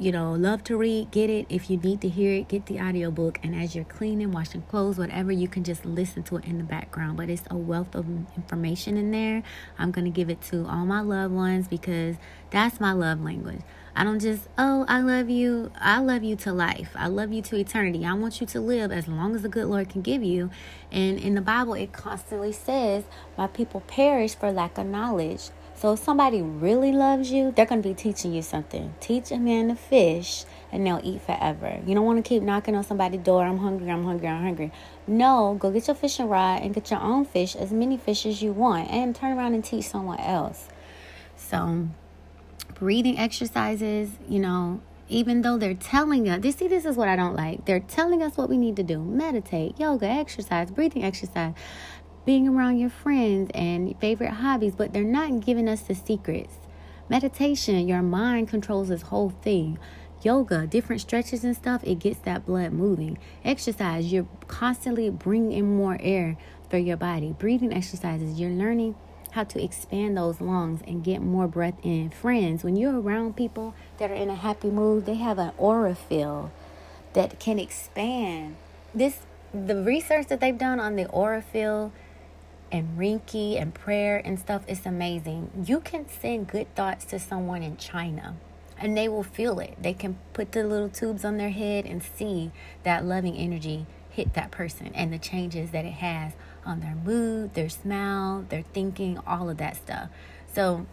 you 0.00 0.10
know, 0.12 0.32
love 0.32 0.64
to 0.64 0.78
read, 0.78 1.10
get 1.10 1.28
it. 1.28 1.44
If 1.50 1.68
you 1.68 1.76
need 1.76 2.00
to 2.00 2.08
hear 2.08 2.32
it, 2.32 2.48
get 2.48 2.64
the 2.64 2.80
audiobook. 2.80 3.38
And 3.42 3.54
as 3.54 3.74
you're 3.74 3.84
cleaning, 3.84 4.32
washing 4.32 4.62
clothes, 4.62 4.96
whatever, 4.96 5.30
you 5.30 5.46
can 5.46 5.62
just 5.62 5.84
listen 5.84 6.22
to 6.24 6.38
it 6.38 6.46
in 6.46 6.56
the 6.56 6.64
background. 6.64 7.18
But 7.18 7.28
it's 7.28 7.42
a 7.50 7.56
wealth 7.56 7.94
of 7.94 8.06
information 8.34 8.96
in 8.96 9.10
there. 9.10 9.42
I'm 9.78 9.90
going 9.90 10.06
to 10.06 10.10
give 10.10 10.30
it 10.30 10.40
to 10.44 10.66
all 10.66 10.86
my 10.86 11.02
loved 11.02 11.34
ones 11.34 11.68
because 11.68 12.16
that's 12.48 12.80
my 12.80 12.92
love 12.92 13.22
language. 13.22 13.60
I 13.94 14.04
don't 14.04 14.20
just, 14.20 14.48
oh, 14.56 14.86
I 14.88 15.02
love 15.02 15.28
you. 15.28 15.70
I 15.78 16.00
love 16.00 16.22
you 16.22 16.34
to 16.36 16.52
life. 16.54 16.92
I 16.94 17.08
love 17.08 17.30
you 17.30 17.42
to 17.42 17.56
eternity. 17.56 18.06
I 18.06 18.14
want 18.14 18.40
you 18.40 18.46
to 18.46 18.60
live 18.60 18.90
as 18.90 19.06
long 19.06 19.34
as 19.34 19.42
the 19.42 19.50
good 19.50 19.66
Lord 19.66 19.90
can 19.90 20.00
give 20.00 20.22
you. 20.22 20.50
And 20.90 21.18
in 21.18 21.34
the 21.34 21.42
Bible, 21.42 21.74
it 21.74 21.92
constantly 21.92 22.52
says, 22.52 23.04
My 23.36 23.48
people 23.48 23.80
perish 23.80 24.34
for 24.34 24.50
lack 24.50 24.78
of 24.78 24.86
knowledge. 24.86 25.50
So 25.80 25.94
if 25.94 26.00
somebody 26.00 26.42
really 26.42 26.92
loves 26.92 27.32
you, 27.32 27.52
they're 27.52 27.64
going 27.64 27.82
to 27.82 27.88
be 27.88 27.94
teaching 27.94 28.34
you 28.34 28.42
something. 28.42 28.92
Teach 29.00 29.30
a 29.30 29.38
man 29.38 29.68
to 29.68 29.74
fish 29.74 30.44
and 30.70 30.86
they'll 30.86 31.00
eat 31.02 31.22
forever. 31.22 31.80
You 31.86 31.94
don't 31.94 32.04
want 32.04 32.22
to 32.22 32.28
keep 32.28 32.42
knocking 32.42 32.76
on 32.76 32.84
somebody's 32.84 33.22
door. 33.22 33.42
I'm 33.42 33.56
hungry, 33.56 33.90
I'm 33.90 34.04
hungry, 34.04 34.28
I'm 34.28 34.42
hungry. 34.42 34.72
No, 35.06 35.56
go 35.58 35.70
get 35.70 35.86
your 35.86 35.96
fishing 35.96 36.28
rod 36.28 36.60
and 36.60 36.74
get 36.74 36.90
your 36.90 37.00
own 37.00 37.24
fish, 37.24 37.56
as 37.56 37.72
many 37.72 37.96
fish 37.96 38.26
as 38.26 38.42
you 38.42 38.52
want, 38.52 38.90
and 38.90 39.16
turn 39.16 39.38
around 39.38 39.54
and 39.54 39.64
teach 39.64 39.86
someone 39.86 40.20
else. 40.20 40.68
So, 41.38 41.88
breathing 42.74 43.18
exercises, 43.18 44.10
you 44.28 44.38
know, 44.38 44.82
even 45.08 45.40
though 45.40 45.56
they're 45.56 45.72
telling 45.72 46.28
us, 46.28 46.42
this 46.42 46.56
see, 46.56 46.68
this 46.68 46.84
is 46.84 46.96
what 46.98 47.08
I 47.08 47.16
don't 47.16 47.34
like. 47.34 47.64
They're 47.64 47.80
telling 47.80 48.22
us 48.22 48.36
what 48.36 48.50
we 48.50 48.58
need 48.58 48.76
to 48.76 48.82
do 48.82 49.02
meditate, 49.02 49.80
yoga, 49.80 50.06
exercise, 50.06 50.70
breathing 50.70 51.04
exercise, 51.04 51.54
being 52.30 52.46
around 52.46 52.78
your 52.78 52.88
friends 52.88 53.50
and 53.54 53.92
favorite 53.98 54.30
hobbies, 54.30 54.76
but 54.76 54.92
they're 54.92 55.02
not 55.02 55.40
giving 55.40 55.68
us 55.68 55.80
the 55.80 55.96
secrets. 55.96 56.54
Meditation, 57.08 57.88
your 57.88 58.02
mind 58.02 58.46
controls 58.46 58.86
this 58.86 59.02
whole 59.02 59.30
thing. 59.42 59.76
Yoga, 60.22 60.64
different 60.64 61.00
stretches 61.00 61.42
and 61.42 61.56
stuff, 61.56 61.82
it 61.82 61.98
gets 61.98 62.20
that 62.20 62.46
blood 62.46 62.70
moving. 62.70 63.18
Exercise, 63.44 64.12
you're 64.12 64.28
constantly 64.46 65.10
bringing 65.10 65.50
in 65.50 65.76
more 65.76 65.98
air 66.00 66.36
for 66.68 66.78
your 66.78 66.96
body. 66.96 67.34
Breathing 67.36 67.72
exercises, 67.72 68.38
you're 68.38 68.50
learning 68.50 68.94
how 69.32 69.42
to 69.42 69.60
expand 69.60 70.16
those 70.16 70.40
lungs 70.40 70.82
and 70.86 71.02
get 71.02 71.20
more 71.20 71.48
breath 71.48 71.80
in. 71.82 72.10
Friends, 72.10 72.62
when 72.62 72.76
you're 72.76 73.00
around 73.00 73.34
people 73.34 73.74
that 73.98 74.08
are 74.08 74.14
in 74.14 74.30
a 74.30 74.36
happy 74.36 74.70
mood, 74.70 75.04
they 75.04 75.16
have 75.16 75.40
an 75.40 75.50
aura 75.58 75.96
field 75.96 76.52
that 77.12 77.40
can 77.40 77.58
expand. 77.58 78.54
This 78.94 79.18
the 79.52 79.82
research 79.82 80.28
that 80.28 80.40
they've 80.40 80.56
done 80.56 80.78
on 80.78 80.94
the 80.94 81.08
aura 81.08 81.42
field 81.42 81.90
and 82.72 82.98
Reiki 82.98 83.60
and 83.60 83.74
prayer 83.74 84.20
and 84.24 84.38
stuff, 84.38 84.62
it's 84.66 84.86
amazing. 84.86 85.64
You 85.64 85.80
can 85.80 86.08
send 86.08 86.48
good 86.48 86.74
thoughts 86.74 87.04
to 87.06 87.18
someone 87.18 87.62
in 87.62 87.76
China 87.76 88.36
and 88.78 88.96
they 88.96 89.08
will 89.08 89.22
feel 89.22 89.60
it. 89.60 89.76
They 89.80 89.92
can 89.92 90.18
put 90.32 90.52
the 90.52 90.64
little 90.64 90.88
tubes 90.88 91.24
on 91.24 91.36
their 91.36 91.50
head 91.50 91.84
and 91.84 92.02
see 92.02 92.50
that 92.82 93.04
loving 93.04 93.36
energy 93.36 93.86
hit 94.08 94.34
that 94.34 94.50
person 94.50 94.92
and 94.94 95.12
the 95.12 95.18
changes 95.18 95.70
that 95.70 95.84
it 95.84 95.92
has 95.94 96.32
on 96.64 96.80
their 96.80 96.94
mood, 96.94 97.54
their 97.54 97.68
smile, 97.68 98.44
their 98.48 98.62
thinking, 98.62 99.18
all 99.26 99.50
of 99.50 99.58
that 99.58 99.76
stuff. 99.76 100.08
So 100.52 100.86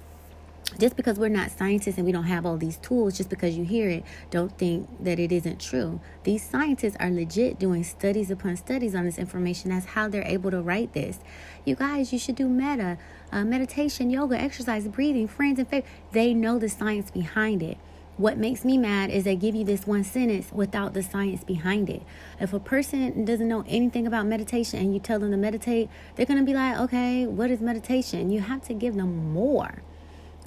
just 0.80 0.96
because 0.96 1.18
we're 1.18 1.30
not 1.30 1.50
scientists 1.50 1.98
and 1.98 2.06
we 2.06 2.12
don't 2.12 2.26
have 2.26 2.46
all 2.46 2.58
these 2.58 2.78
tools, 2.78 3.18
just 3.18 3.30
because 3.30 3.58
you 3.58 3.64
hear 3.64 3.90
it, 3.90 4.04
don't 4.30 4.56
think 4.58 4.88
that 5.04 5.18
it 5.18 5.32
isn't 5.32 5.60
true. 5.60 6.00
These 6.24 6.44
scientists 6.44 6.96
are 7.00 7.10
legit 7.10 7.58
doing 7.58 7.84
studies 7.84 8.30
upon 8.30 8.58
studies 8.58 8.94
on 8.94 9.06
this 9.06 9.18
information. 9.18 9.72
That's 9.72 9.88
how 9.88 10.08
they're 10.08 10.28
able 10.28 10.52
to 10.52 10.62
write 10.62 10.94
this. 10.94 11.20
You 11.66 11.76
guys, 11.76 12.14
you 12.14 12.20
should 12.20 12.36
do 12.36 12.48
meta, 12.48 12.98
uh, 13.32 13.44
meditation, 13.44 14.10
yoga, 14.10 14.40
exercise, 14.40 14.88
breathing, 14.88 15.28
friends, 15.28 15.58
and 15.58 15.68
faith. 15.68 15.86
They 16.12 16.34
know 16.34 16.60
the 16.60 16.70
science 16.70 17.10
behind 17.10 17.64
it. 17.64 17.78
What 18.18 18.38
makes 18.38 18.66
me 18.66 18.78
mad 18.78 19.12
is 19.12 19.26
they 19.26 19.36
give 19.36 19.54
you 19.54 19.64
this 19.64 19.86
one 19.86 20.04
sentence 20.04 20.52
without 20.52 20.94
the 20.94 21.04
science 21.04 21.44
behind 21.44 21.88
it. 21.90 22.02
If 22.40 22.52
a 22.52 22.60
person 22.60 23.26
doesn't 23.26 23.48
know 23.48 23.64
anything 23.68 24.08
about 24.08 24.26
meditation 24.26 24.80
and 24.80 24.94
you 24.94 25.00
tell 25.00 25.20
them 25.20 25.32
to 25.32 25.38
meditate, 25.38 25.88
they're 26.16 26.26
going 26.26 26.40
to 26.40 26.46
be 26.46 26.56
like, 26.56 26.80
okay, 26.80 27.28
what 27.28 27.52
is 27.52 27.62
meditation? 27.62 28.32
You 28.32 28.42
have 28.42 28.64
to 28.64 28.74
give 28.74 28.96
them 28.96 29.34
more 29.34 29.84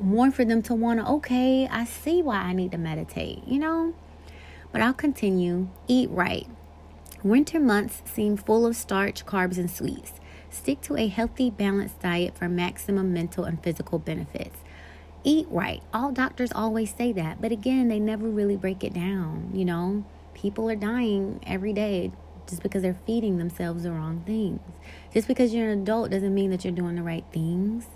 more 0.01 0.31
for 0.31 0.45
them 0.45 0.63
to 0.63 0.75
want 0.75 1.01
to, 1.01 1.07
okay, 1.07 1.69
I 1.69 1.85
see 1.85 2.23
why 2.23 2.37
I 2.37 2.53
need 2.53 2.73
to 2.73 2.79
meditate, 2.79 3.47
you 3.47 3.59
know? 3.59 3.95
But 4.73 4.83
I'll 4.83 4.93
continue. 4.95 5.69
Eat 5.89 6.11
right. 6.11 6.47
Winter 7.23 7.61
months 7.61 8.03
seem 8.05 8.37
full 8.37 8.65
of 8.67 8.77
starch, 8.77 9.27
carbs, 9.27 9.59
and 9.59 9.71
sweets. 9.71 10.13
Stick 10.49 10.81
to 10.83 10.97
a 10.97 11.07
healthy, 11.07 11.51
balanced 11.51 12.01
diet 12.01 12.37
for 12.37 12.49
maximum 12.49 13.13
mental 13.13 13.45
and 13.45 13.63
physical 13.63 13.99
benefits. 13.99 14.59
Eat 15.23 15.47
right. 15.51 15.83
All 15.93 16.13
doctors 16.13 16.51
always 16.53 16.95
say 16.95 17.13
that, 17.13 17.43
but 17.43 17.53
again, 17.53 17.89
they 17.89 18.01
never 18.01 18.27
really 18.27 18.57
break 18.57 18.83
it 18.83 18.95
down. 18.95 19.51
You 19.53 19.65
know, 19.67 20.05
people 20.35 20.71
are 20.71 20.77
dying 20.77 21.41
every 21.47 21.73
day 21.73 22.13
just 22.49 22.63
because 22.63 22.83
they're 22.83 22.99
feeding 23.07 23.39
themselves 23.39 23.83
the 23.83 23.93
wrong 23.93 24.23
things. 24.27 24.61
Just 25.13 25.29
because 25.29 25.53
you're 25.53 25.71
an 25.71 25.83
adult 25.83 26.11
doesn't 26.11 26.35
mean 26.35 26.51
that 26.51 26.65
you're 26.65 26.73
doing 26.73 26.97
the 26.97 27.03
right 27.03 27.25
things. 27.33 27.87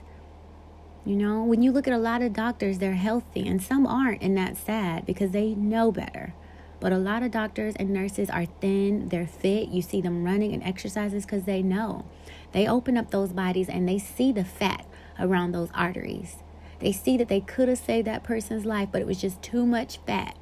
You 1.06 1.16
know, 1.16 1.44
when 1.44 1.62
you 1.62 1.70
look 1.70 1.86
at 1.86 1.92
a 1.92 1.98
lot 1.98 2.22
of 2.22 2.32
doctors, 2.32 2.78
they're 2.78 2.94
healthy, 2.94 3.46
and 3.46 3.62
some 3.62 3.86
aren't, 3.86 4.22
and 4.22 4.36
that's 4.38 4.60
sad 4.60 5.04
because 5.04 5.32
they 5.32 5.54
know 5.54 5.92
better. 5.92 6.34
But 6.80 6.92
a 6.92 6.98
lot 6.98 7.22
of 7.22 7.30
doctors 7.30 7.74
and 7.76 7.90
nurses 7.90 8.30
are 8.30 8.46
thin, 8.46 9.08
they're 9.08 9.26
fit. 9.26 9.68
You 9.68 9.82
see 9.82 10.00
them 10.00 10.24
running 10.24 10.52
and 10.52 10.62
exercises 10.62 11.24
because 11.24 11.44
they 11.44 11.62
know. 11.62 12.06
They 12.52 12.66
open 12.66 12.96
up 12.96 13.10
those 13.10 13.32
bodies 13.32 13.68
and 13.68 13.88
they 13.88 13.98
see 13.98 14.32
the 14.32 14.44
fat 14.44 14.86
around 15.18 15.52
those 15.52 15.70
arteries. 15.74 16.36
They 16.80 16.92
see 16.92 17.16
that 17.16 17.28
they 17.28 17.40
could 17.40 17.68
have 17.68 17.78
saved 17.78 18.06
that 18.06 18.24
person's 18.24 18.64
life, 18.64 18.88
but 18.90 19.00
it 19.00 19.06
was 19.06 19.20
just 19.20 19.42
too 19.42 19.64
much 19.66 19.98
fat. 20.06 20.36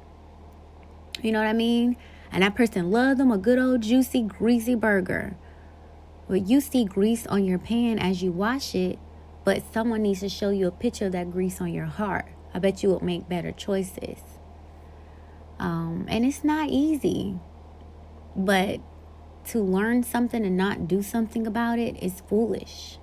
You 1.21 1.31
know 1.31 1.39
what 1.39 1.47
I 1.47 1.53
mean? 1.53 1.95
And 2.31 2.43
that 2.43 2.55
person 2.55 2.89
loved 2.89 3.19
them 3.19 3.31
a 3.31 3.37
good 3.37 3.59
old 3.59 3.81
juicy, 3.81 4.23
greasy 4.23 4.75
burger. 4.75 5.35
Well, 6.27 6.37
you 6.37 6.61
see 6.61 6.83
grease 6.83 7.27
on 7.27 7.45
your 7.45 7.59
pan 7.59 7.99
as 7.99 8.23
you 8.23 8.31
wash 8.31 8.75
it, 8.75 8.97
but 9.43 9.63
someone 9.73 10.03
needs 10.03 10.21
to 10.21 10.29
show 10.29 10.49
you 10.49 10.67
a 10.67 10.71
picture 10.71 11.07
of 11.07 11.11
that 11.13 11.31
grease 11.31 11.59
on 11.59 11.73
your 11.73 11.85
heart. 11.85 12.25
I 12.53 12.59
bet 12.59 12.83
you 12.83 12.89
will 12.89 13.03
make 13.03 13.27
better 13.27 13.51
choices. 13.51 14.19
Um, 15.59 16.05
and 16.09 16.25
it's 16.25 16.43
not 16.43 16.69
easy, 16.69 17.39
but 18.35 18.79
to 19.45 19.59
learn 19.59 20.03
something 20.03 20.45
and 20.45 20.55
not 20.55 20.87
do 20.87 21.01
something 21.01 21.45
about 21.45 21.79
it 21.79 22.01
is 22.01 22.21
foolish. 22.21 22.97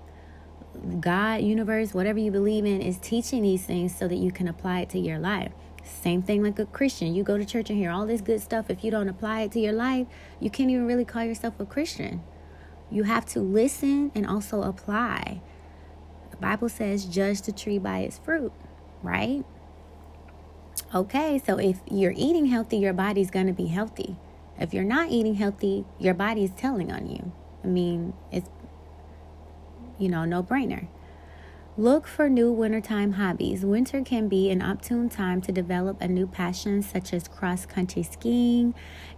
God, 1.00 1.42
universe, 1.42 1.92
whatever 1.92 2.18
you 2.18 2.31
believe 2.31 2.64
in, 2.64 2.81
is 2.81 2.98
teaching 2.98 3.42
these 3.42 3.64
things 3.64 3.96
so 3.96 4.09
that 4.09 4.16
you 4.16 4.33
can 4.33 4.48
apply 4.48 4.81
it 4.81 4.90
to 4.90 4.98
your 4.98 5.18
life. 5.18 5.53
Same 5.85 6.22
thing 6.22 6.42
like 6.42 6.59
a 6.59 6.66
Christian. 6.66 7.14
You 7.14 7.22
go 7.24 7.37
to 7.37 7.44
church 7.44 7.70
and 7.70 7.79
hear 7.79 7.90
all 7.90 8.07
this 8.07 8.20
good 8.20 8.40
stuff. 8.40 8.70
If 8.70 8.85
you 8.85 8.90
don't 8.90 9.09
apply 9.09 9.42
it 9.42 9.53
to 9.53 9.61
your 9.61 9.72
life, 9.72 10.07
you 10.38 10.50
can't 10.50 10.70
even 10.70 10.87
really 10.87 11.05
call 11.05 11.24
yourself 11.24 11.59
a 11.59 11.66
Christian. 11.66 12.22
You 12.90 13.05
have 13.05 13.26
to 13.26 13.40
listen 13.40 14.11
and 14.14 14.26
also 14.26 14.62
apply. 14.62 15.42
Bible 16.40 16.68
says, 16.68 17.05
judge 17.05 17.42
the 17.42 17.53
tree 17.53 17.79
by 17.79 18.00
its 18.00 18.18
fruit, 18.18 18.53
right? 19.03 19.44
Okay, 20.94 21.38
so 21.44 21.59
if 21.59 21.81
you're 21.90 22.14
eating 22.16 22.46
healthy, 22.46 22.79
your 22.79 22.92
body's 22.92 23.31
going 23.31 23.46
to 23.46 23.53
be 23.53 23.66
healthy. 23.66 24.16
If 24.59 24.74
you're 24.74 24.85
not 24.85 25.11
eating 25.11 25.35
healthy, 25.35 25.85
your 25.98 26.14
body 26.14 26.44
is 26.44 26.50
telling 26.53 26.90
on 26.90 27.09
you. 27.09 27.33
I 27.62 27.66
mean, 27.66 28.14
it's, 28.33 28.48
you 29.98 30.09
know, 30.09 30.24
no 30.24 30.42
brainer. 30.42 30.88
Look 31.81 32.07
for 32.07 32.29
new 32.29 32.53
wintertime 32.53 33.12
hobbies. 33.12 33.64
Winter 33.64 34.03
can 34.03 34.29
be 34.29 34.51
an 34.51 34.61
opportune 34.61 35.09
time 35.09 35.40
to 35.40 35.51
develop 35.51 36.03
a 36.03 36.09
new 36.09 36.27
passion 36.27 36.83
such 36.83 37.14
as 37.14 37.27
cross 37.27 37.64
country 37.64 38.03
skiing, 38.03 38.75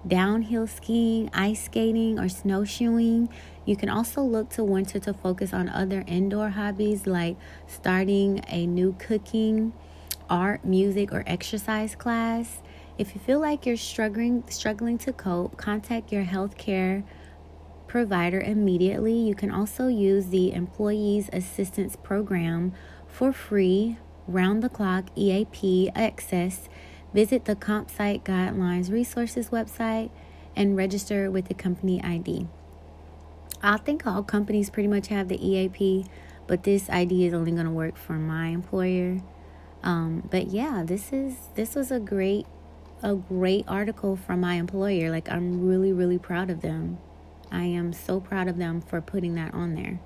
downhill 0.07 0.69
skiing, 0.69 1.29
ice 1.35 1.65
skating, 1.65 2.21
or 2.21 2.29
snowshoeing. 2.29 3.29
You 3.65 3.75
can 3.75 3.89
also 3.89 4.23
look 4.23 4.49
to 4.51 4.63
winter 4.63 5.01
to 5.01 5.13
focus 5.13 5.53
on 5.53 5.69
other 5.71 6.05
indoor 6.07 6.51
hobbies 6.51 7.05
like 7.05 7.37
starting 7.67 8.45
a 8.47 8.65
new 8.65 8.95
cooking, 8.97 9.73
art, 10.31 10.65
music, 10.65 11.13
or 11.13 11.25
exercise 11.27 11.97
class. 11.97 12.63
If 12.97 13.17
you 13.17 13.21
feel 13.21 13.41
like 13.41 13.67
you're 13.67 13.77
struggling 13.77 14.45
struggling 14.49 14.99
to 14.99 15.13
cope, 15.13 15.57
contact 15.57 16.13
your 16.13 16.25
healthcare 16.25 17.03
provider 17.93 18.41
immediately. 18.41 19.13
You 19.13 19.35
can 19.35 19.51
also 19.51 19.87
use 19.87 20.29
the 20.29 20.51
Employees 20.55 21.29
Assistance 21.31 21.95
Program 21.95 22.73
for 23.07 23.35
free, 23.35 23.99
round 24.27 24.63
the 24.63 24.71
clock 24.71 25.11
EAP 25.15 25.91
access. 25.95 26.71
Visit 27.13 27.45
the 27.45 27.55
ComPsych 27.55 28.23
Guidelines 28.23 28.91
Resources 28.91 29.51
website 29.51 30.09
and 30.57 30.75
register 30.75 31.31
with 31.31 31.49
the 31.49 31.55
company 31.55 32.03
ID. 32.03 32.47
I 33.63 33.77
think 33.77 34.07
all 34.07 34.23
companies 34.23 34.71
pretty 34.71 34.89
much 34.89 35.09
have 35.09 35.29
the 35.29 35.47
EAP, 35.47 36.07
but 36.47 36.63
this 36.63 36.89
ID 36.89 37.27
is 37.27 37.35
only 37.35 37.53
going 37.53 37.67
to 37.67 37.71
work 37.71 37.99
for 37.99 38.15
my 38.15 38.47
employer. 38.47 39.21
Um, 39.83 40.27
but 40.31 40.47
yeah, 40.47 40.83
this 40.83 41.13
is 41.13 41.37
this 41.57 41.75
was 41.75 41.91
a 41.91 42.01
great 42.01 42.47
a 43.03 43.15
great 43.15 43.67
article 43.69 44.17
from 44.17 44.41
my 44.41 44.55
employer. 44.55 45.11
Like 45.11 45.31
I'm 45.31 45.67
really 45.69 45.93
really 45.93 46.19
proud 46.19 46.49
of 46.49 46.63
them. 46.63 46.97
I 47.53 47.65
am 47.65 47.93
so 47.93 48.19
proud 48.19 48.49
of 48.49 48.57
them 48.57 48.81
for 48.81 49.03
putting 49.03 49.35
that 49.35 49.53
on 49.53 49.75
there. 49.75 50.01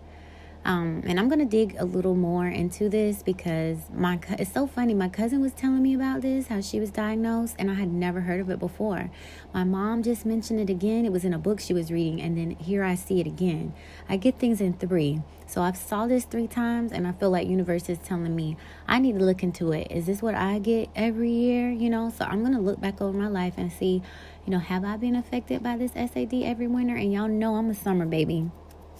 Um, 0.66 1.04
and 1.06 1.20
I'm 1.20 1.28
gonna 1.28 1.44
dig 1.44 1.76
a 1.78 1.84
little 1.84 2.16
more 2.16 2.48
into 2.48 2.88
this 2.88 3.22
because 3.22 3.78
my 3.94 4.18
it's 4.30 4.52
so 4.52 4.66
funny. 4.66 4.94
My 4.94 5.08
cousin 5.08 5.40
was 5.40 5.52
telling 5.52 5.80
me 5.80 5.94
about 5.94 6.22
this, 6.22 6.48
how 6.48 6.60
she 6.60 6.80
was 6.80 6.90
diagnosed, 6.90 7.54
and 7.56 7.70
I 7.70 7.74
had 7.74 7.92
never 7.92 8.22
heard 8.22 8.40
of 8.40 8.50
it 8.50 8.58
before. 8.58 9.08
My 9.54 9.62
mom 9.62 10.02
just 10.02 10.26
mentioned 10.26 10.58
it 10.58 10.68
again. 10.68 11.06
It 11.06 11.12
was 11.12 11.24
in 11.24 11.32
a 11.32 11.38
book 11.38 11.60
she 11.60 11.72
was 11.72 11.92
reading, 11.92 12.20
and 12.20 12.36
then 12.36 12.50
here 12.50 12.82
I 12.82 12.96
see 12.96 13.20
it 13.20 13.28
again. 13.28 13.74
I 14.08 14.16
get 14.16 14.40
things 14.40 14.60
in 14.60 14.72
three, 14.72 15.22
so 15.46 15.62
I've 15.62 15.76
saw 15.76 16.08
this 16.08 16.24
three 16.24 16.48
times, 16.48 16.90
and 16.90 17.06
I 17.06 17.12
feel 17.12 17.30
like 17.30 17.46
universe 17.46 17.88
is 17.88 17.98
telling 17.98 18.34
me 18.34 18.56
I 18.88 18.98
need 18.98 19.20
to 19.20 19.24
look 19.24 19.44
into 19.44 19.70
it. 19.70 19.86
Is 19.88 20.06
this 20.06 20.20
what 20.20 20.34
I 20.34 20.58
get 20.58 20.88
every 20.96 21.30
year? 21.30 21.70
You 21.70 21.90
know, 21.90 22.10
so 22.10 22.24
I'm 22.24 22.42
gonna 22.42 22.60
look 22.60 22.80
back 22.80 23.00
over 23.00 23.16
my 23.16 23.28
life 23.28 23.54
and 23.56 23.72
see, 23.72 24.02
you 24.44 24.50
know, 24.50 24.58
have 24.58 24.84
I 24.84 24.96
been 24.96 25.14
affected 25.14 25.62
by 25.62 25.76
this 25.76 25.92
SAD 25.92 26.34
every 26.42 26.66
winter? 26.66 26.96
And 26.96 27.12
y'all 27.12 27.28
know 27.28 27.54
I'm 27.54 27.70
a 27.70 27.74
summer 27.74 28.04
baby. 28.04 28.50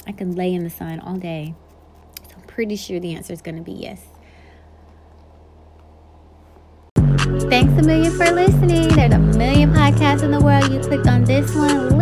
I 0.06 0.12
can 0.12 0.34
lay 0.36 0.54
in 0.54 0.64
the 0.64 0.70
sun 0.70 1.00
all 1.00 1.16
day. 1.16 1.54
So 2.28 2.36
I'm 2.36 2.42
pretty 2.42 2.76
sure 2.76 3.00
the 3.00 3.14
answer 3.14 3.32
is 3.32 3.42
going 3.42 3.56
to 3.56 3.62
be 3.62 3.72
yes. 3.72 4.02
Thanks 7.50 7.72
a 7.80 7.86
million 7.86 8.12
for 8.12 8.30
listening. 8.32 8.88
There's 8.88 9.12
a 9.12 9.18
million 9.18 9.72
podcasts 9.72 10.22
in 10.22 10.30
the 10.30 10.40
world. 10.40 10.72
You 10.72 10.80
clicked 10.80 11.06
on 11.06 11.24
this 11.24 11.54
one, 11.54 11.95